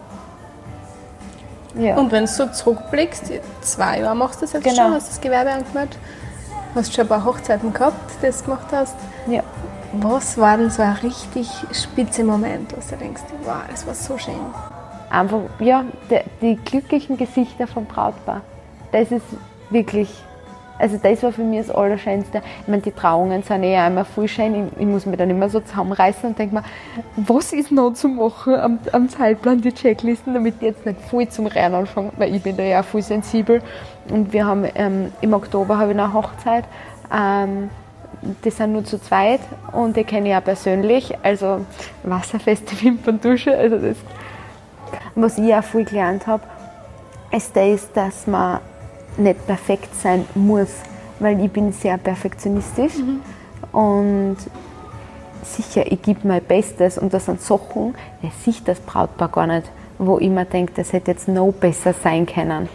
Ja. 1.78 1.97
Und 1.97 2.11
wenn 2.12 2.25
du 2.25 2.30
so 2.30 2.47
zurückblickst, 2.47 3.33
zwei 3.61 4.00
Jahre 4.00 4.16
machst 4.16 4.40
du 4.40 4.45
das 4.47 4.52
jetzt 4.54 4.64
Genau. 4.64 4.76
schon, 4.76 4.92
hast 4.95 5.09
das 5.11 5.21
Gewerbe 5.21 5.50
angemeldet, 5.50 5.99
hast 6.75 6.95
schon 6.95 7.02
ein 7.04 7.09
paar 7.09 7.25
Hochzeiten 7.25 7.73
gehabt, 7.73 7.95
die 8.23 8.26
du 8.30 8.42
gemacht 8.45 8.66
hast. 8.73 8.97
ja. 9.26 9.42
Was 9.99 10.37
war 10.37 10.59
denn 10.59 10.68
so 10.68 10.83
ein 10.83 10.92
richtig 11.02 11.49
spitze 11.73 12.23
Moment, 12.23 12.73
wo 12.73 12.80
du 12.90 12.97
denkst, 12.97 13.23
wow, 13.45 13.54
das 13.71 13.87
war 13.87 13.95
so 13.95 14.18
schön? 14.18 14.35
einfach, 15.09 15.40
ja, 15.61 15.85
die, 16.11 16.21
die 16.42 16.56
glücklichen 16.56 17.16
Gesichter 17.16 17.66
vom 17.66 17.87
Brautpaar. 17.87 18.42
Das 18.92 19.11
ist 19.12 19.25
wirklich, 19.71 20.11
also 20.78 20.99
das 21.02 21.23
war 21.23 21.33
für 21.33 21.42
mich 21.42 21.66
das 21.66 21.75
Allerschönste. 21.75 22.42
Ich 22.62 22.68
meine, 22.68 22.83
die 22.83 22.92
Trauungen 22.92 23.42
sind 23.42 23.62
eh 23.62 23.87
immer 23.87 24.04
voll 24.04 24.28
schön. 24.28 24.68
Ich, 24.68 24.80
ich 24.80 24.87
muss 24.87 25.06
mich 25.06 25.16
dann 25.16 25.30
immer 25.30 25.49
so 25.49 25.61
zusammenreißen 25.61 26.30
und 26.30 26.38
denke 26.38 26.56
mir, 26.56 26.64
was 27.16 27.52
ist 27.52 27.73
noch 27.73 27.92
zu 27.95 28.09
machen 28.09 28.54
am, 28.54 28.78
am 28.92 29.09
Zeitplan, 29.09 29.61
die 29.61 29.73
Checklisten, 29.73 30.35
damit 30.35 30.61
die 30.61 30.66
jetzt 30.66 30.85
nicht 30.85 31.00
voll 31.02 31.28
zum 31.28 31.47
Rennen 31.47 31.75
anfangen, 31.75 32.12
weil 32.16 32.35
ich 32.35 32.42
bin 32.42 32.56
da 32.56 32.62
ja 32.62 32.80
auch 32.80 32.85
voll 32.85 33.02
sensibel. 33.02 33.62
Und 34.11 34.33
wir 34.33 34.47
haben 34.47 34.66
ähm, 34.75 35.12
im 35.21 35.33
Oktober 35.33 35.78
habe 35.78 35.92
ich 35.92 35.99
eine 35.99 36.12
Hochzeit. 36.12 36.64
Ähm, 37.12 37.71
die 38.45 38.50
sind 38.50 38.73
nur 38.73 38.85
zu 38.85 39.00
zweit 39.00 39.40
und 39.73 39.97
die 39.97 40.04
kenne 40.04 40.30
ich 40.30 40.35
auch 40.35 40.45
persönlich. 40.45 41.16
Also 41.23 41.64
wasserfeste 42.02 42.80
Wimperndusche. 42.83 43.56
Also 43.56 43.78
das 43.78 43.97
was 45.16 45.38
ich 45.38 45.54
auch 45.54 45.64
viel 45.64 45.85
gelernt 45.85 46.26
habe, 46.26 46.42
ist 47.30 47.56
das, 47.56 47.90
dass 47.92 48.26
man 48.26 48.61
nicht 49.18 49.46
perfekt 49.46 49.94
sein 50.00 50.25
muss, 50.35 50.68
weil 51.20 51.42
ich 51.42 51.50
bin 51.50 51.73
sehr 51.73 51.96
perfektionistisch 51.99 52.94
und 53.73 54.37
sicher, 55.42 55.90
ich 55.90 56.02
gebe 56.02 56.26
mein 56.26 56.42
Bestes 56.42 56.99
und 56.99 57.12
das 57.14 57.26
sind 57.26 57.40
Sachen, 57.40 57.94
die 58.23 58.30
sieht 58.44 58.66
das 58.66 58.80
Brautpaar 58.80 59.28
gar 59.28 59.46
nicht, 59.46 59.70
wo 59.99 60.18
ich 60.18 60.28
mir 60.30 60.44
denke, 60.44 60.73
das 60.76 60.92
hätte 60.92 61.12
jetzt 61.12 61.28
noch 61.28 61.52
besser 61.52 61.92
sein 61.92 62.26
können. 62.26 62.68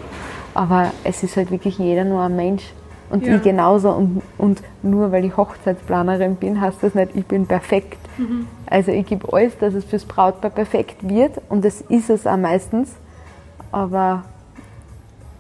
Aber 0.53 0.91
es 1.03 1.24
ist 1.24 1.38
halt 1.38 1.51
wirklich 1.51 1.77
jeder 1.77 2.03
nur 2.03 2.21
ein 2.24 2.36
Mensch 2.36 2.63
und 3.10 3.25
Ja. 3.25 3.36
ich 3.36 3.41
genauso 3.41 3.91
und, 3.91 4.21
und 4.38 4.62
nur 4.83 5.12
weil 5.12 5.25
ich 5.25 5.36
Hochzeitsplanerin 5.36 6.36
bin, 6.36 6.60
heißt 6.62 6.77
das 6.81 6.95
nicht, 6.95 7.15
ich 7.15 7.25
bin 7.25 7.45
perfekt. 7.45 7.98
Also 8.67 8.91
ich 8.91 9.05
gebe 9.05 9.31
alles, 9.33 9.57
dass 9.57 9.74
es 9.74 9.83
fürs 9.83 10.05
Brautpaar 10.05 10.51
perfekt 10.51 11.07
wird 11.07 11.41
und 11.50 11.65
das 11.65 11.81
ist 11.81 12.10
es 12.10 12.25
auch 12.27 12.38
meistens. 12.38 12.93
Aber 13.71 14.24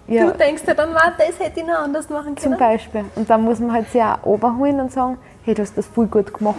ja, 0.07 0.25
Du 0.29 0.37
denkst 0.37 0.63
dir 0.63 0.75
dann, 0.75 0.89
wow, 0.93 1.11
das 1.17 1.39
hätte 1.39 1.59
ich 1.61 1.65
noch 1.65 1.79
anders 1.79 2.09
machen 2.09 2.35
zum 2.37 2.51
können. 2.53 2.59
Beispiel. 2.59 3.05
Und 3.15 3.29
dann 3.29 3.43
muss 3.43 3.59
man 3.59 3.71
halt 3.73 3.89
sich 3.89 4.01
auch 4.01 4.23
oberholen 4.23 4.79
und 4.79 4.91
sagen, 4.91 5.17
hey, 5.43 5.53
du 5.53 5.61
hast 5.61 5.77
das 5.77 5.85
voll 5.87 6.07
gut 6.07 6.33
gemacht. 6.33 6.55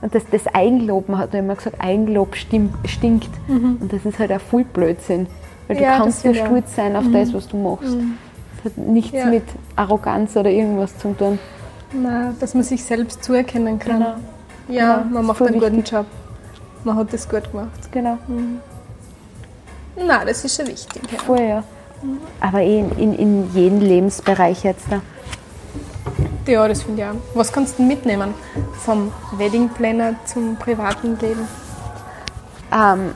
Und 0.00 0.14
das, 0.14 0.22
das 0.30 0.46
Eigenlob, 0.54 1.08
man 1.08 1.18
hat 1.18 1.32
ja 1.32 1.40
immer 1.40 1.54
gesagt, 1.54 1.76
Eigenlob 1.80 2.36
stinkt. 2.36 3.30
Und 3.48 3.88
das 3.92 4.04
ist 4.04 4.18
halt 4.18 4.32
auch 4.32 4.40
voll 4.40 4.64
Blödsinn. 4.64 5.26
Weil 5.66 5.80
Ja, 5.80 5.96
du 5.96 6.02
kannst 6.04 6.24
ja 6.24 6.34
stolz 6.34 6.76
sein 6.76 6.94
auf 6.94 7.04
das, 7.12 7.32
was 7.32 7.48
du 7.48 7.56
machst. 7.56 7.96
Das 8.62 8.72
hat 8.72 8.78
nichts 8.78 9.12
Ja. 9.12 9.26
mit 9.26 9.44
Arroganz 9.76 10.36
oder 10.36 10.50
irgendwas 10.50 10.96
zu 10.98 11.12
tun. 11.14 11.38
Nein, 11.92 12.36
dass 12.38 12.54
man 12.54 12.62
sich 12.64 12.84
selbst 12.84 13.24
zuerkennen 13.24 13.78
kann. 13.78 13.98
Genau. 13.98 14.14
Ja, 14.68 14.96
Genau, 14.98 15.14
man 15.14 15.26
macht 15.26 15.40
einen 15.42 15.54
guten 15.60 15.76
wichtig. 15.78 15.92
Job. 15.92 16.06
Man 16.84 16.96
hat 16.96 17.12
das 17.12 17.28
gut 17.28 17.50
gemacht. 17.50 17.70
Genau. 17.92 18.18
Nein, 19.96 20.26
das 20.26 20.44
ist 20.44 20.56
schon 20.56 20.66
wichtig. 20.66 21.02
Ja. 21.10 21.18
Voll, 21.18 21.40
ja. 21.40 21.62
Aber 22.40 22.60
eh 22.60 22.80
in, 22.80 22.90
in, 22.92 23.14
in 23.14 23.54
jedem 23.54 23.80
Lebensbereich 23.80 24.64
jetzt 24.64 24.86
da. 24.90 25.00
Ja, 26.46 26.68
das 26.68 26.82
finde 26.82 27.02
ich 27.02 27.08
auch. 27.08 27.14
Was 27.34 27.52
kannst 27.52 27.78
du 27.78 27.82
mitnehmen 27.82 28.34
vom 28.84 29.12
Weddingplanner 29.38 30.16
zum 30.26 30.56
privaten 30.56 31.18
Leben? 31.18 31.48
Ähm, 32.72 33.12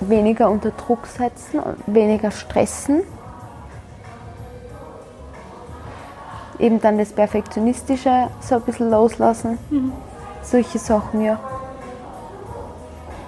weniger 0.00 0.50
unter 0.50 0.70
Druck 0.70 1.06
setzen, 1.06 1.60
weniger 1.86 2.30
stressen. 2.30 3.02
Eben 6.58 6.80
dann 6.80 6.98
das 6.98 7.12
Perfektionistische 7.12 8.28
so 8.40 8.56
ein 8.56 8.62
bisschen 8.62 8.90
loslassen. 8.90 9.58
Solche 10.42 10.78
Sachen, 10.78 11.22
ja. 11.22 11.38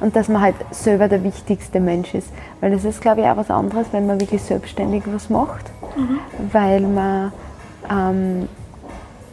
Und 0.00 0.16
dass 0.16 0.28
man 0.28 0.40
halt 0.40 0.56
selber 0.70 1.08
der 1.08 1.22
wichtigste 1.22 1.78
Mensch 1.78 2.14
ist. 2.14 2.28
Weil 2.60 2.70
das 2.70 2.84
ist, 2.84 3.00
glaube 3.00 3.20
ich, 3.20 3.26
auch 3.26 3.36
was 3.36 3.50
anderes, 3.50 3.86
wenn 3.92 4.06
man 4.06 4.20
wirklich 4.20 4.42
selbstständig 4.42 5.02
was 5.06 5.28
macht. 5.28 5.70
Weil 6.52 6.80
man 6.80 7.32
ähm, 7.90 8.48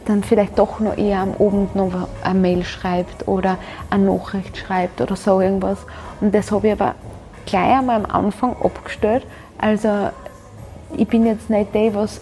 dann 0.04 0.22
vielleicht 0.22 0.58
doch 0.58 0.80
noch 0.80 0.96
eher 0.96 1.20
am 1.20 1.32
Abend 1.34 1.76
noch 1.76 2.08
eine 2.22 2.38
Mail 2.38 2.64
schreibt 2.64 3.28
oder 3.28 3.58
eine 3.90 4.04
Nachricht 4.04 4.56
schreibt 4.56 5.00
oder 5.00 5.16
so 5.16 5.40
irgendwas. 5.40 5.78
Und 6.20 6.34
das 6.34 6.50
habe 6.50 6.68
ich 6.68 6.72
aber 6.72 6.94
gleich 7.46 7.78
einmal 7.78 8.04
am 8.04 8.06
Anfang 8.06 8.56
abgestellt. 8.62 9.26
Also 9.58 10.10
ich 10.96 11.06
bin 11.06 11.26
jetzt 11.26 11.50
nicht 11.50 11.74
die, 11.74 11.94
was 11.94 12.20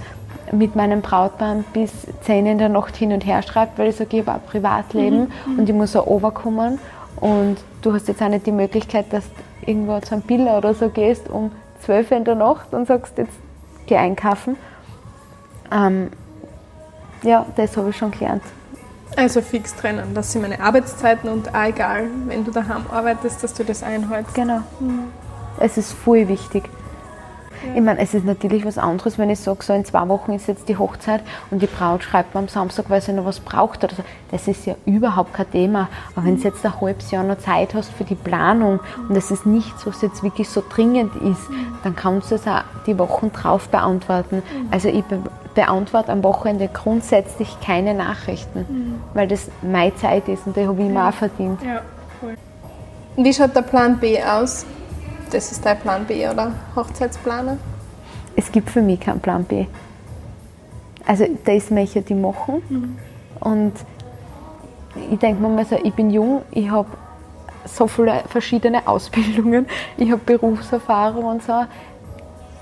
mit 0.53 0.77
meinem 0.77 1.01
Brautmann 1.01 1.65
bis 1.73 1.93
10 2.23 2.47
in 2.47 2.59
der 2.59 2.69
Nacht 2.69 2.97
hin 2.97 3.13
und 3.13 3.27
her 3.27 3.43
schreibt, 3.43 3.79
weil 3.79 3.89
ich 3.89 3.97
sage, 3.97 4.17
ich 4.19 4.27
habe 4.27 4.39
ein 4.39 4.47
Privatleben 4.47 5.33
mhm. 5.47 5.59
und 5.59 5.69
ich 5.69 5.75
muss 5.75 5.97
auch 5.97 6.07
overkommen. 6.07 6.79
Und 7.21 7.57
du 7.83 7.93
hast 7.93 8.09
jetzt 8.09 8.23
auch 8.23 8.29
nicht 8.29 8.47
die 8.47 8.53
Möglichkeit, 8.53 9.13
dass 9.13 9.25
du 9.25 9.71
irgendwo 9.71 9.99
zu 10.01 10.15
einem 10.15 10.23
Biller 10.23 10.59
oder 10.59 10.75
so 10.75 10.89
gehst 10.89 11.29
um 11.29 11.51
12 11.81 12.11
Uhr 12.11 12.17
in 12.19 12.25
der 12.25 12.35
Nacht 12.35 12.73
und 12.73 12.87
sagst, 12.87 13.17
jetzt 13.19 13.39
geh 13.87 13.97
einkaufen. 13.97 14.57
Ähm, 15.73 16.11
ja, 17.23 17.47
das 17.57 17.77
habe 17.77 17.91
ich 17.91 17.97
schon 17.97 18.11
gelernt. 18.11 18.43
Also 19.17 19.41
fix 19.41 19.75
trennen, 19.75 20.15
das 20.15 20.33
sind 20.33 20.43
meine 20.43 20.61
Arbeitszeiten 20.61 21.31
und 21.31 21.55
auch 21.55 21.65
egal, 21.65 22.09
wenn 22.27 22.45
du 22.45 22.51
daheim 22.51 22.85
arbeitest, 22.91 23.43
dass 23.43 23.55
du 23.55 23.65
das 23.65 23.83
einhältst. 23.83 24.35
Genau. 24.35 24.61
Mhm. 24.79 25.05
Es 25.59 25.79
ist 25.79 25.93
voll 25.93 26.29
wichtig. 26.29 26.65
Ich 27.77 27.83
meine, 27.83 28.01
es 28.01 28.15
ist 28.15 28.25
natürlich 28.25 28.65
was 28.65 28.79
anderes, 28.79 29.19
wenn 29.19 29.29
ich 29.29 29.39
sage, 29.39 29.63
so 29.63 29.75
in 29.75 29.85
zwei 29.85 30.09
Wochen 30.09 30.33
ist 30.33 30.49
jetzt 30.49 30.67
die 30.67 30.79
Hochzeit 30.79 31.21
und 31.51 31.61
die 31.61 31.67
Braut 31.67 32.03
schreibt 32.03 32.35
mir 32.35 32.41
am 32.41 32.49
Samstag, 32.49 32.89
weil 32.89 33.03
sie 33.03 33.13
noch 33.13 33.27
was 33.27 33.39
braucht 33.39 33.85
oder 33.85 33.95
so. 33.95 34.03
Das 34.31 34.49
ist 34.49 34.65
ja 34.65 34.77
überhaupt 34.87 35.35
kein 35.35 35.51
Thema. 35.51 35.89
Aber 36.15 36.25
wenn 36.25 36.37
du 36.37 36.43
jetzt 36.43 36.65
ein 36.65 36.81
halbes 36.81 37.11
Jahr 37.11 37.23
noch 37.23 37.37
Zeit 37.37 37.75
hast 37.75 37.93
für 37.93 38.05
die 38.05 38.15
Planung 38.15 38.81
und 39.11 39.15
es 39.15 39.31
ist 39.31 39.45
nichts, 39.45 39.87
was 39.87 40.01
jetzt 40.01 40.23
wirklich 40.23 40.49
so 40.49 40.63
dringend 40.67 41.15
ist, 41.17 41.43
dann 41.85 41.95
kannst 41.95 42.31
du 42.31 42.37
es 42.37 42.49
auch 42.49 42.63
die 42.87 42.99
Wochen 42.99 43.31
drauf 43.31 43.69
beantworten. 43.69 44.43
Also 44.71 44.89
ich 44.89 45.05
be 45.05 45.21
beantworte 45.55 46.13
am 46.13 46.25
Wochenende 46.25 46.69
grundsätzlich 46.73 47.59
keine 47.61 47.93
Nachrichten, 47.93 49.01
weil 49.13 49.29
das 49.29 49.51
meine 49.61 49.95
Zeit 49.97 50.29
ist 50.29 50.47
und 50.47 50.57
die 50.57 50.67
habe 50.67 50.83
ich 50.83 50.89
mir 50.89 51.09
auch 51.09 51.13
verdient. 51.13 51.61
Ja, 51.63 51.83
cool. 52.23 52.37
Wie 53.17 53.35
schaut 53.35 53.55
der 53.55 53.63
Plan 53.63 53.99
B 53.99 54.23
aus? 54.23 54.65
Das 55.31 55.53
ist 55.53 55.65
dein 55.65 55.79
Plan 55.79 56.05
B, 56.05 56.29
oder? 56.29 56.53
Hochzeitsplaner? 56.75 57.59
Es 58.35 58.51
gibt 58.53 58.71
für 58.71 58.83
mich 58.83 59.01
keinen 59.01 59.21
Plan 59.21 59.45
B. 59.45 59.67
Also 61.07 61.27
das 61.45 61.71
möchte 61.71 62.01
ich 62.01 62.11
machen. 62.11 62.63
Mhm. 62.69 62.99
Und 63.41 63.73
ich 65.11 65.19
denke 65.19 65.43
mir 65.43 65.49
mal 65.49 65.65
so, 65.65 65.77
ich 65.83 65.95
bin 65.95 66.11
jung, 66.11 66.43
ich 66.51 66.71
habe 66.71 66.89
so 67.65 67.87
viele 67.87 68.23
verschiedene 68.29 68.87
Ausbildungen, 68.87 69.67
ich 69.97 70.11
habe 70.11 70.21
Berufserfahrung 70.25 71.25
und 71.25 71.43
so. 71.43 71.65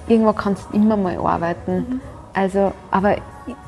Irgendwann 0.07 0.37
kannst 0.37 0.67
du 0.71 0.77
immer 0.77 0.97
mal 0.97 1.17
arbeiten. 1.17 1.77
Mhm. 1.77 2.01
Also, 2.35 2.73
aber 2.91 3.17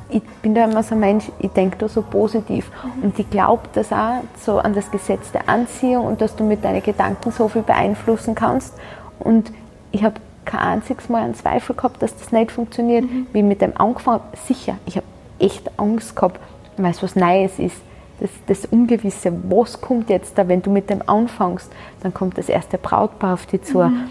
ich, 0.08 0.22
bin 0.42 0.54
da 0.54 0.64
immer 0.64 0.82
so 0.82 0.94
ein 0.94 1.00
Mensch, 1.00 1.30
ich 1.38 1.50
denke 1.50 1.76
da 1.78 1.88
so 1.88 2.02
positiv. 2.02 2.70
Mhm. 2.70 3.02
Und 3.04 3.18
ich 3.18 3.28
glaube 3.30 3.62
das 3.74 3.92
auch 3.92 4.22
so 4.40 4.58
an 4.58 4.74
das 4.74 4.90
Gesetz 4.90 5.32
der 5.32 5.48
Anziehung 5.48 6.06
und 6.06 6.20
dass 6.20 6.36
du 6.36 6.44
mit 6.44 6.64
deinen 6.64 6.82
Gedanken 6.82 7.30
so 7.30 7.48
viel 7.48 7.62
beeinflussen 7.62 8.34
kannst. 8.34 8.74
Und 9.18 9.52
ich 9.92 10.04
habe 10.04 10.16
kein 10.44 10.60
einziges 10.60 11.08
Mal 11.08 11.24
einen 11.24 11.34
Zweifel 11.34 11.74
gehabt, 11.74 12.00
dass 12.02 12.16
das 12.16 12.32
nicht 12.32 12.52
funktioniert. 12.52 13.04
Mhm. 13.04 13.26
Wie 13.32 13.42
mit 13.42 13.60
dem 13.60 13.76
angefangen 13.76 14.20
sicher, 14.46 14.76
ich 14.86 14.96
habe 14.96 15.06
echt 15.38 15.70
Angst 15.78 16.16
gehabt, 16.16 16.40
weil 16.76 16.90
es 16.90 17.02
was 17.02 17.16
Neues 17.16 17.58
ist. 17.58 17.76
Das, 18.18 18.30
das 18.46 18.64
Ungewisse, 18.64 19.30
was 19.50 19.78
kommt 19.78 20.08
jetzt 20.08 20.38
da, 20.38 20.48
wenn 20.48 20.62
du 20.62 20.70
mit 20.70 20.88
dem 20.88 21.06
anfängst, 21.06 21.70
dann 22.02 22.14
kommt 22.14 22.38
das 22.38 22.48
erste 22.48 22.78
Brautpaar 22.78 23.34
auf 23.34 23.44
dich 23.44 23.62
zu. 23.64 23.80
Mhm. 23.80 24.08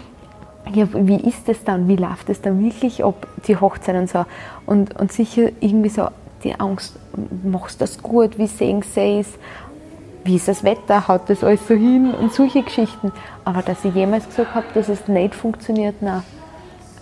Ja, 0.72 0.86
wie 0.92 1.28
ist 1.28 1.48
das 1.48 1.62
dann? 1.64 1.88
Wie 1.88 1.96
läuft 1.96 2.28
das 2.28 2.40
dann 2.40 2.62
wirklich 2.62 3.04
ab, 3.04 3.26
die 3.46 3.56
Hochzeit 3.56 3.94
und 3.96 4.10
so? 4.10 4.24
Und, 4.66 4.98
und 4.98 5.12
sicher 5.12 5.50
irgendwie 5.60 5.90
so 5.90 6.08
die 6.42 6.58
Angst, 6.58 6.98
machst 7.44 7.80
du 7.80 7.84
das 7.84 8.02
gut, 8.02 8.38
wie 8.38 8.46
sehen 8.46 8.82
sie 8.82 9.20
es? 9.20 9.28
wie 10.26 10.36
ist 10.36 10.48
das 10.48 10.64
Wetter, 10.64 11.08
haut 11.08 11.22
das 11.28 11.42
alles 11.42 11.66
so 11.66 11.74
hin 11.74 12.12
und 12.12 12.32
solche 12.32 12.62
Geschichten. 12.62 13.12
Aber 13.44 13.62
dass 13.62 13.84
ich 13.84 13.94
jemals 13.94 14.26
gesagt 14.26 14.54
habe, 14.54 14.66
dass 14.74 14.88
es 14.88 15.08
nicht 15.08 15.34
funktioniert, 15.34 16.02
nein. 16.02 16.22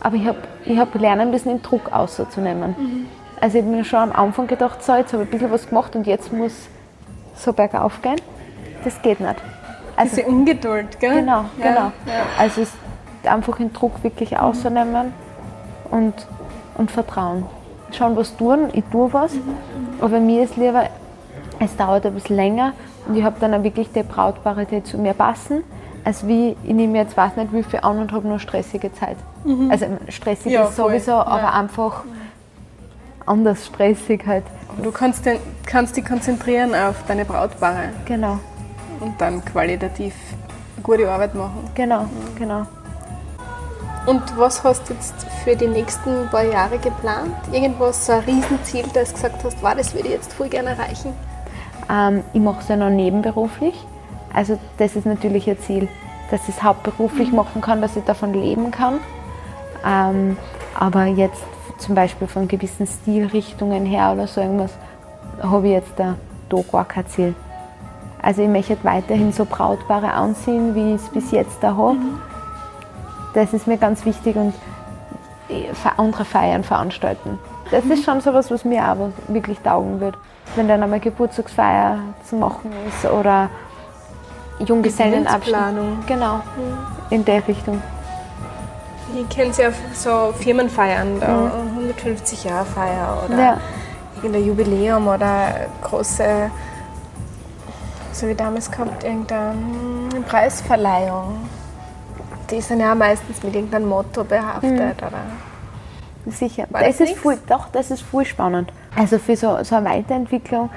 Aber 0.00 0.16
ich 0.16 0.26
habe 0.26 0.38
ich 0.66 0.78
hab 0.78 0.94
lernen 0.94 1.30
müssen, 1.30 1.48
den 1.48 1.62
Druck 1.62 1.90
auszunehmen. 1.90 2.74
Mhm. 2.78 3.06
Also 3.40 3.58
ich 3.58 3.64
habe 3.64 3.74
mir 3.74 3.84
schon 3.84 3.98
am 3.98 4.12
Anfang 4.12 4.46
gedacht, 4.46 4.82
so, 4.82 4.94
jetzt 4.94 5.12
habe 5.12 5.22
ich 5.22 5.28
ein 5.28 5.32
bisschen 5.32 5.50
was 5.50 5.66
gemacht 5.66 5.96
und 5.96 6.06
jetzt 6.06 6.32
muss 6.32 6.68
so 7.34 7.52
bergauf 7.52 8.00
gehen. 8.02 8.20
Das 8.84 9.00
geht 9.00 9.20
nicht. 9.20 9.36
Also, 9.96 10.16
Diese 10.16 10.28
Ungeduld, 10.28 11.00
gell? 11.00 11.20
Genau, 11.20 11.44
ja, 11.58 11.68
genau. 11.68 11.92
Ja. 12.06 12.26
Also 12.38 12.62
es 12.62 12.72
einfach 13.26 13.56
den 13.56 13.72
Druck 13.72 14.02
wirklich 14.02 14.32
mhm. 14.32 14.38
auszunehmen 14.38 15.12
und, 15.90 16.14
und 16.76 16.90
Vertrauen. 16.90 17.46
Schauen, 17.92 18.16
was 18.16 18.36
tun, 18.36 18.68
ich 18.72 18.84
tue 18.90 19.12
was, 19.12 19.34
mhm. 19.34 19.56
aber 20.00 20.18
mir 20.20 20.42
ist 20.44 20.56
lieber, 20.56 20.88
es 21.60 21.76
dauert 21.76 22.06
ein 22.06 22.14
bisschen 22.14 22.36
länger 22.36 22.72
und 23.06 23.16
ich 23.16 23.24
habe 23.24 23.36
dann 23.40 23.54
auch 23.54 23.62
wirklich 23.62 23.90
die 23.92 24.02
Brautpaare, 24.02 24.66
die 24.66 24.82
zu 24.82 24.98
mir 24.98 25.14
passen, 25.14 25.62
als 26.04 26.26
wie 26.26 26.56
ich 26.64 26.74
nehme 26.74 26.98
jetzt 26.98 27.16
weiß 27.16 27.36
nicht 27.36 27.52
wie 27.52 27.62
viel 27.62 27.80
an 27.80 27.98
und 27.98 28.12
habe 28.12 28.26
nur 28.26 28.38
stressige 28.38 28.92
Zeit. 28.92 29.16
Mhm. 29.44 29.70
Also 29.70 29.86
stressig 30.08 30.52
ja, 30.52 30.64
ist 30.64 30.76
sowieso, 30.76 31.12
voll. 31.12 31.20
aber 31.20 31.42
ja. 31.42 31.52
einfach 31.52 32.04
anders 33.26 33.66
stressig 33.66 34.26
halt. 34.26 34.44
Du 34.82 34.90
kannst, 34.90 35.24
den, 35.24 35.38
kannst 35.66 35.96
dich 35.96 36.04
konzentrieren 36.04 36.74
auf 36.74 36.96
deine 37.06 37.24
Brautpaare. 37.24 37.90
Genau. 38.04 38.38
Und 39.00 39.20
dann 39.20 39.44
qualitativ 39.44 40.14
gute 40.82 41.10
Arbeit 41.10 41.34
machen. 41.34 41.70
Genau, 41.74 42.02
mhm. 42.02 42.08
genau. 42.38 42.66
Und 44.06 44.22
was 44.36 44.62
hast 44.62 44.88
du 44.88 44.94
jetzt 44.94 45.14
für 45.44 45.56
die 45.56 45.66
nächsten 45.66 46.28
paar 46.30 46.44
Jahre 46.44 46.78
geplant? 46.78 47.34
Irgendwas, 47.52 48.06
so 48.06 48.12
ein 48.12 48.20
Riesenziel, 48.20 48.84
das 48.92 49.08
du 49.08 49.14
gesagt 49.14 49.42
hast, 49.44 49.62
wow, 49.62 49.74
das 49.74 49.94
würde 49.94 50.08
ich 50.08 50.14
jetzt 50.14 50.32
voll 50.34 50.48
gerne 50.48 50.70
erreichen? 50.70 51.14
Ähm, 51.90 52.22
ich 52.34 52.40
mache 52.40 52.60
es 52.60 52.68
ja 52.68 52.76
noch 52.76 52.90
nebenberuflich. 52.90 53.74
Also 54.32 54.58
das 54.76 54.94
ist 54.94 55.06
natürlich 55.06 55.48
ein 55.48 55.58
Ziel, 55.58 55.88
dass 56.30 56.42
ich 56.48 56.56
es 56.56 56.62
hauptberuflich 56.62 57.30
mhm. 57.30 57.36
machen 57.36 57.60
kann, 57.62 57.80
dass 57.80 57.96
ich 57.96 58.04
davon 58.04 58.34
leben 58.34 58.70
kann. 58.70 59.00
Ähm, 59.86 60.36
aber 60.78 61.04
jetzt 61.06 61.42
zum 61.78 61.94
Beispiel 61.94 62.28
von 62.28 62.46
gewissen 62.46 62.86
Stilrichtungen 62.86 63.86
her 63.86 64.12
oder 64.12 64.26
so 64.26 64.40
irgendwas, 64.40 64.72
habe 65.42 65.66
ich 65.68 65.72
jetzt 65.72 65.92
da, 65.96 66.16
da 66.50 66.58
gar 66.70 66.84
kein 66.84 67.06
Ziel. 67.06 67.34
Also 68.20 68.42
ich 68.42 68.48
möchte 68.48 68.76
weiterhin 68.82 69.32
so 69.32 69.44
Brautpaare 69.44 70.12
anziehen, 70.12 70.74
wie 70.74 70.94
ich 70.94 71.02
es 71.02 71.08
bis 71.08 71.30
jetzt 71.30 71.58
da 71.62 71.76
habe. 71.76 71.94
Mhm. 71.94 72.33
Das 73.34 73.52
ist 73.52 73.66
mir 73.66 73.76
ganz 73.76 74.04
wichtig 74.04 74.36
und 74.36 74.54
andere 75.96 76.24
Feiern 76.24 76.64
veranstalten. 76.64 77.38
Das 77.70 77.84
ist 77.84 78.04
schon 78.04 78.20
so 78.20 78.30
etwas, 78.30 78.50
was 78.50 78.64
mir 78.64 78.90
auch 78.90 79.10
wirklich 79.28 79.58
taugen 79.60 80.00
wird 80.00 80.16
wenn 80.56 80.68
dann 80.68 80.82
einmal 80.82 81.00
Geburtstagsfeier 81.00 81.98
zu 82.28 82.36
machen 82.36 82.70
ist 82.88 83.10
oder 83.10 83.50
Junggesellenabschied. 84.58 85.54
Genau, 86.06 86.40
in 87.10 87.24
der 87.24 87.46
Richtung. 87.46 87.82
Ich 89.14 89.28
kenne 89.28 89.52
ja 89.56 89.70
so 89.92 90.32
Firmenfeiern, 90.38 91.20
da 91.20 91.28
mhm. 91.28 91.78
150 91.78 92.44
Jahre 92.44 92.64
Feier 92.64 93.22
oder 93.24 93.38
ja. 93.38 93.60
irgendein 94.16 94.46
Jubiläum 94.46 95.06
oder 95.06 95.68
große, 95.82 96.50
so 98.12 98.26
wie 98.26 98.34
damals 98.34 98.70
gehabt, 98.70 99.04
irgendeine 99.04 100.20
Preisverleihung. 100.28 101.48
Die 102.50 102.60
sind 102.60 102.80
ja 102.80 102.94
meistens 102.94 103.42
mit 103.42 103.54
irgendeinem 103.54 103.88
Motto 103.88 104.24
behaftet, 104.24 104.72
mhm. 104.72 105.06
oder? 105.06 105.12
Sicher. 106.26 106.66
War 106.70 106.82
das, 106.82 106.98
das 106.98 107.10
ist 107.10 107.18
voll, 107.18 107.38
doch, 107.48 107.68
das 107.68 107.90
ist 107.90 108.02
voll 108.02 108.24
spannend. 108.24 108.72
Also 108.96 109.18
für 109.18 109.36
so, 109.36 109.62
so 109.62 109.76
eine 109.76 109.90
Weiterentwicklung 109.90 110.70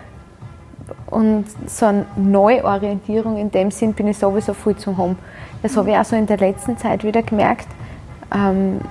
und 1.07 1.45
so 1.67 1.85
eine 1.85 2.05
Neuorientierung 2.15 3.37
in 3.37 3.51
dem 3.51 3.71
Sinn 3.71 3.93
bin 3.93 4.07
ich 4.07 4.17
sowieso 4.17 4.53
voll 4.53 4.75
zum 4.75 4.97
Home. 4.97 5.15
Das 5.61 5.77
habe 5.77 5.91
ich 5.91 5.97
auch 5.97 6.05
so 6.05 6.15
in 6.15 6.25
der 6.25 6.37
letzten 6.37 6.77
Zeit 6.77 7.03
wieder 7.03 7.23
gemerkt, 7.23 7.67
ähm, 8.33 8.81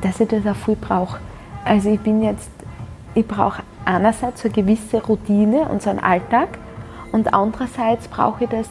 dass 0.00 0.20
ich 0.20 0.28
das 0.28 0.46
auch 0.46 0.56
viel 0.56 0.76
brauche. 0.76 1.18
Also 1.64 1.90
ich 1.90 2.00
bin 2.00 2.22
jetzt, 2.22 2.50
ich 3.14 3.26
brauche 3.26 3.62
einerseits 3.84 4.42
so 4.42 4.48
eine 4.48 4.54
gewisse 4.54 5.02
Routine 5.04 5.68
und 5.68 5.82
so 5.82 5.90
einen 5.90 6.00
Alltag 6.00 6.48
und 7.12 7.32
andererseits 7.34 8.08
brauche 8.08 8.44
ich 8.44 8.50
das, 8.50 8.68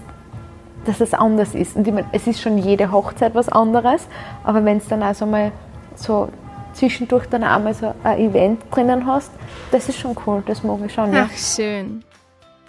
dass 0.86 1.02
es 1.02 1.14
anders 1.14 1.54
ist. 1.54 1.76
Und 1.76 1.88
ich 1.88 1.94
meine, 1.94 2.08
es 2.12 2.28
ist 2.28 2.42
schon 2.42 2.58
jede 2.58 2.92
Hochzeit 2.92 3.36
was 3.36 3.50
anderes, 3.50 4.08
aber 4.44 4.66
wenn 4.66 4.78
es 4.78 4.88
dann 4.88 5.04
also 5.04 5.26
mal 5.26 5.52
so 5.96 6.30
zwischendurch 6.74 7.28
dann 7.28 7.44
auch 7.44 7.60
mal 7.60 7.74
so 7.74 7.94
ein 8.04 8.20
Event 8.20 8.62
drinnen 8.72 9.06
hast, 9.06 9.32
das 9.72 9.90
ist 9.90 10.00
schon 10.00 10.16
cool, 10.26 10.44
das 10.46 10.64
mag 10.64 10.80
ich 10.86 10.94
schon. 10.94 11.14
Ja. 11.14 11.30
Ach, 11.30 11.38
schön. 11.38 12.04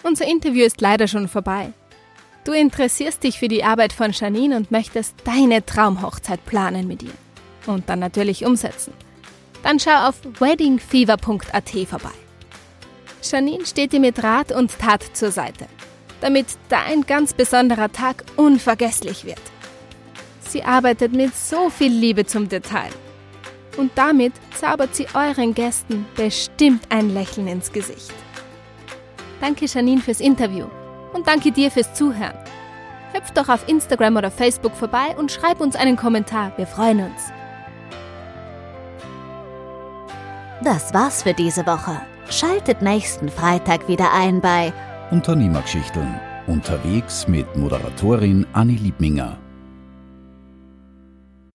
Unser 0.03 0.27
Interview 0.27 0.65
ist 0.65 0.81
leider 0.81 1.07
schon 1.07 1.29
vorbei. 1.29 1.73
Du 2.45 2.53
interessierst 2.53 3.23
dich 3.23 3.39
für 3.39 3.47
die 3.47 3.63
Arbeit 3.63 3.93
von 3.93 4.11
Janine 4.11 4.57
und 4.57 4.73
möchtest 4.73 5.15
deine 5.25 5.65
Traumhochzeit 5.65 6.45
planen 6.45 6.89
mit 6.89 7.03
ihr. 7.05 7.13
Und 7.67 7.89
dann 7.89 8.01
natürlich 8.01 8.45
umsetzen. 8.45 8.93
Dann 9.63 9.79
schau 9.79 10.09
auf 10.09 10.17
weddingfever.at 10.41 11.71
vorbei. 11.89 12.11
Janine 13.23 13.65
steht 13.65 13.93
dir 13.93 14.01
mit 14.01 14.25
Rat 14.25 14.51
und 14.51 14.77
Tat 14.77 15.05
zur 15.13 15.31
Seite, 15.31 15.67
damit 16.23 16.47
dein 16.69 17.03
ganz 17.03 17.35
besonderer 17.35 17.93
Tag 17.93 18.25
unvergesslich 18.37 19.25
wird. 19.25 19.41
Sie 20.49 20.63
arbeitet 20.63 21.13
mit 21.13 21.35
so 21.37 21.71
viel 21.71 21.93
Liebe 21.93 22.25
zum 22.27 22.49
Detail 22.49 22.91
und 23.77 23.91
damit 23.95 24.33
zaubert 24.55 24.95
sie 24.95 25.07
euren 25.15 25.55
Gästen 25.55 26.07
bestimmt 26.17 26.85
ein 26.91 27.13
Lächeln 27.13 27.49
ins 27.49 27.73
Gesicht. 27.73 28.13
Danke 29.41 29.67
Janine 29.67 30.01
fürs 30.01 30.21
Interview 30.21 30.67
und 31.13 31.27
danke 31.27 31.51
dir 31.51 31.71
fürs 31.71 31.93
Zuhören. 31.95 32.37
Hüpf 33.13 33.31
doch 33.33 33.49
auf 33.49 33.69
Instagram 33.69 34.17
oder 34.17 34.31
Facebook 34.31 34.75
vorbei 34.75 35.15
und 35.19 35.33
schreib 35.33 35.61
uns 35.61 35.77
einen 35.77 35.97
Kommentar. 35.97 36.53
Wir 36.57 36.67
freuen 36.67 37.01
uns. 37.01 37.33
Das 40.63 40.95
war's 40.95 41.23
für 41.25 41.35
diese 41.35 41.67
Woche. 41.67 42.01
Schaltet 42.31 42.83
nächsten 42.83 43.29
Freitag 43.29 43.89
wieder 43.89 44.13
ein 44.13 44.41
bei 44.41 44.73
Unternehmergeschichten. 45.13 46.19
Unterwegs 46.47 47.29
mit 47.29 47.55
Moderatorin 47.55 48.47
Anni 48.55 48.77
Liebminger. 48.77 49.42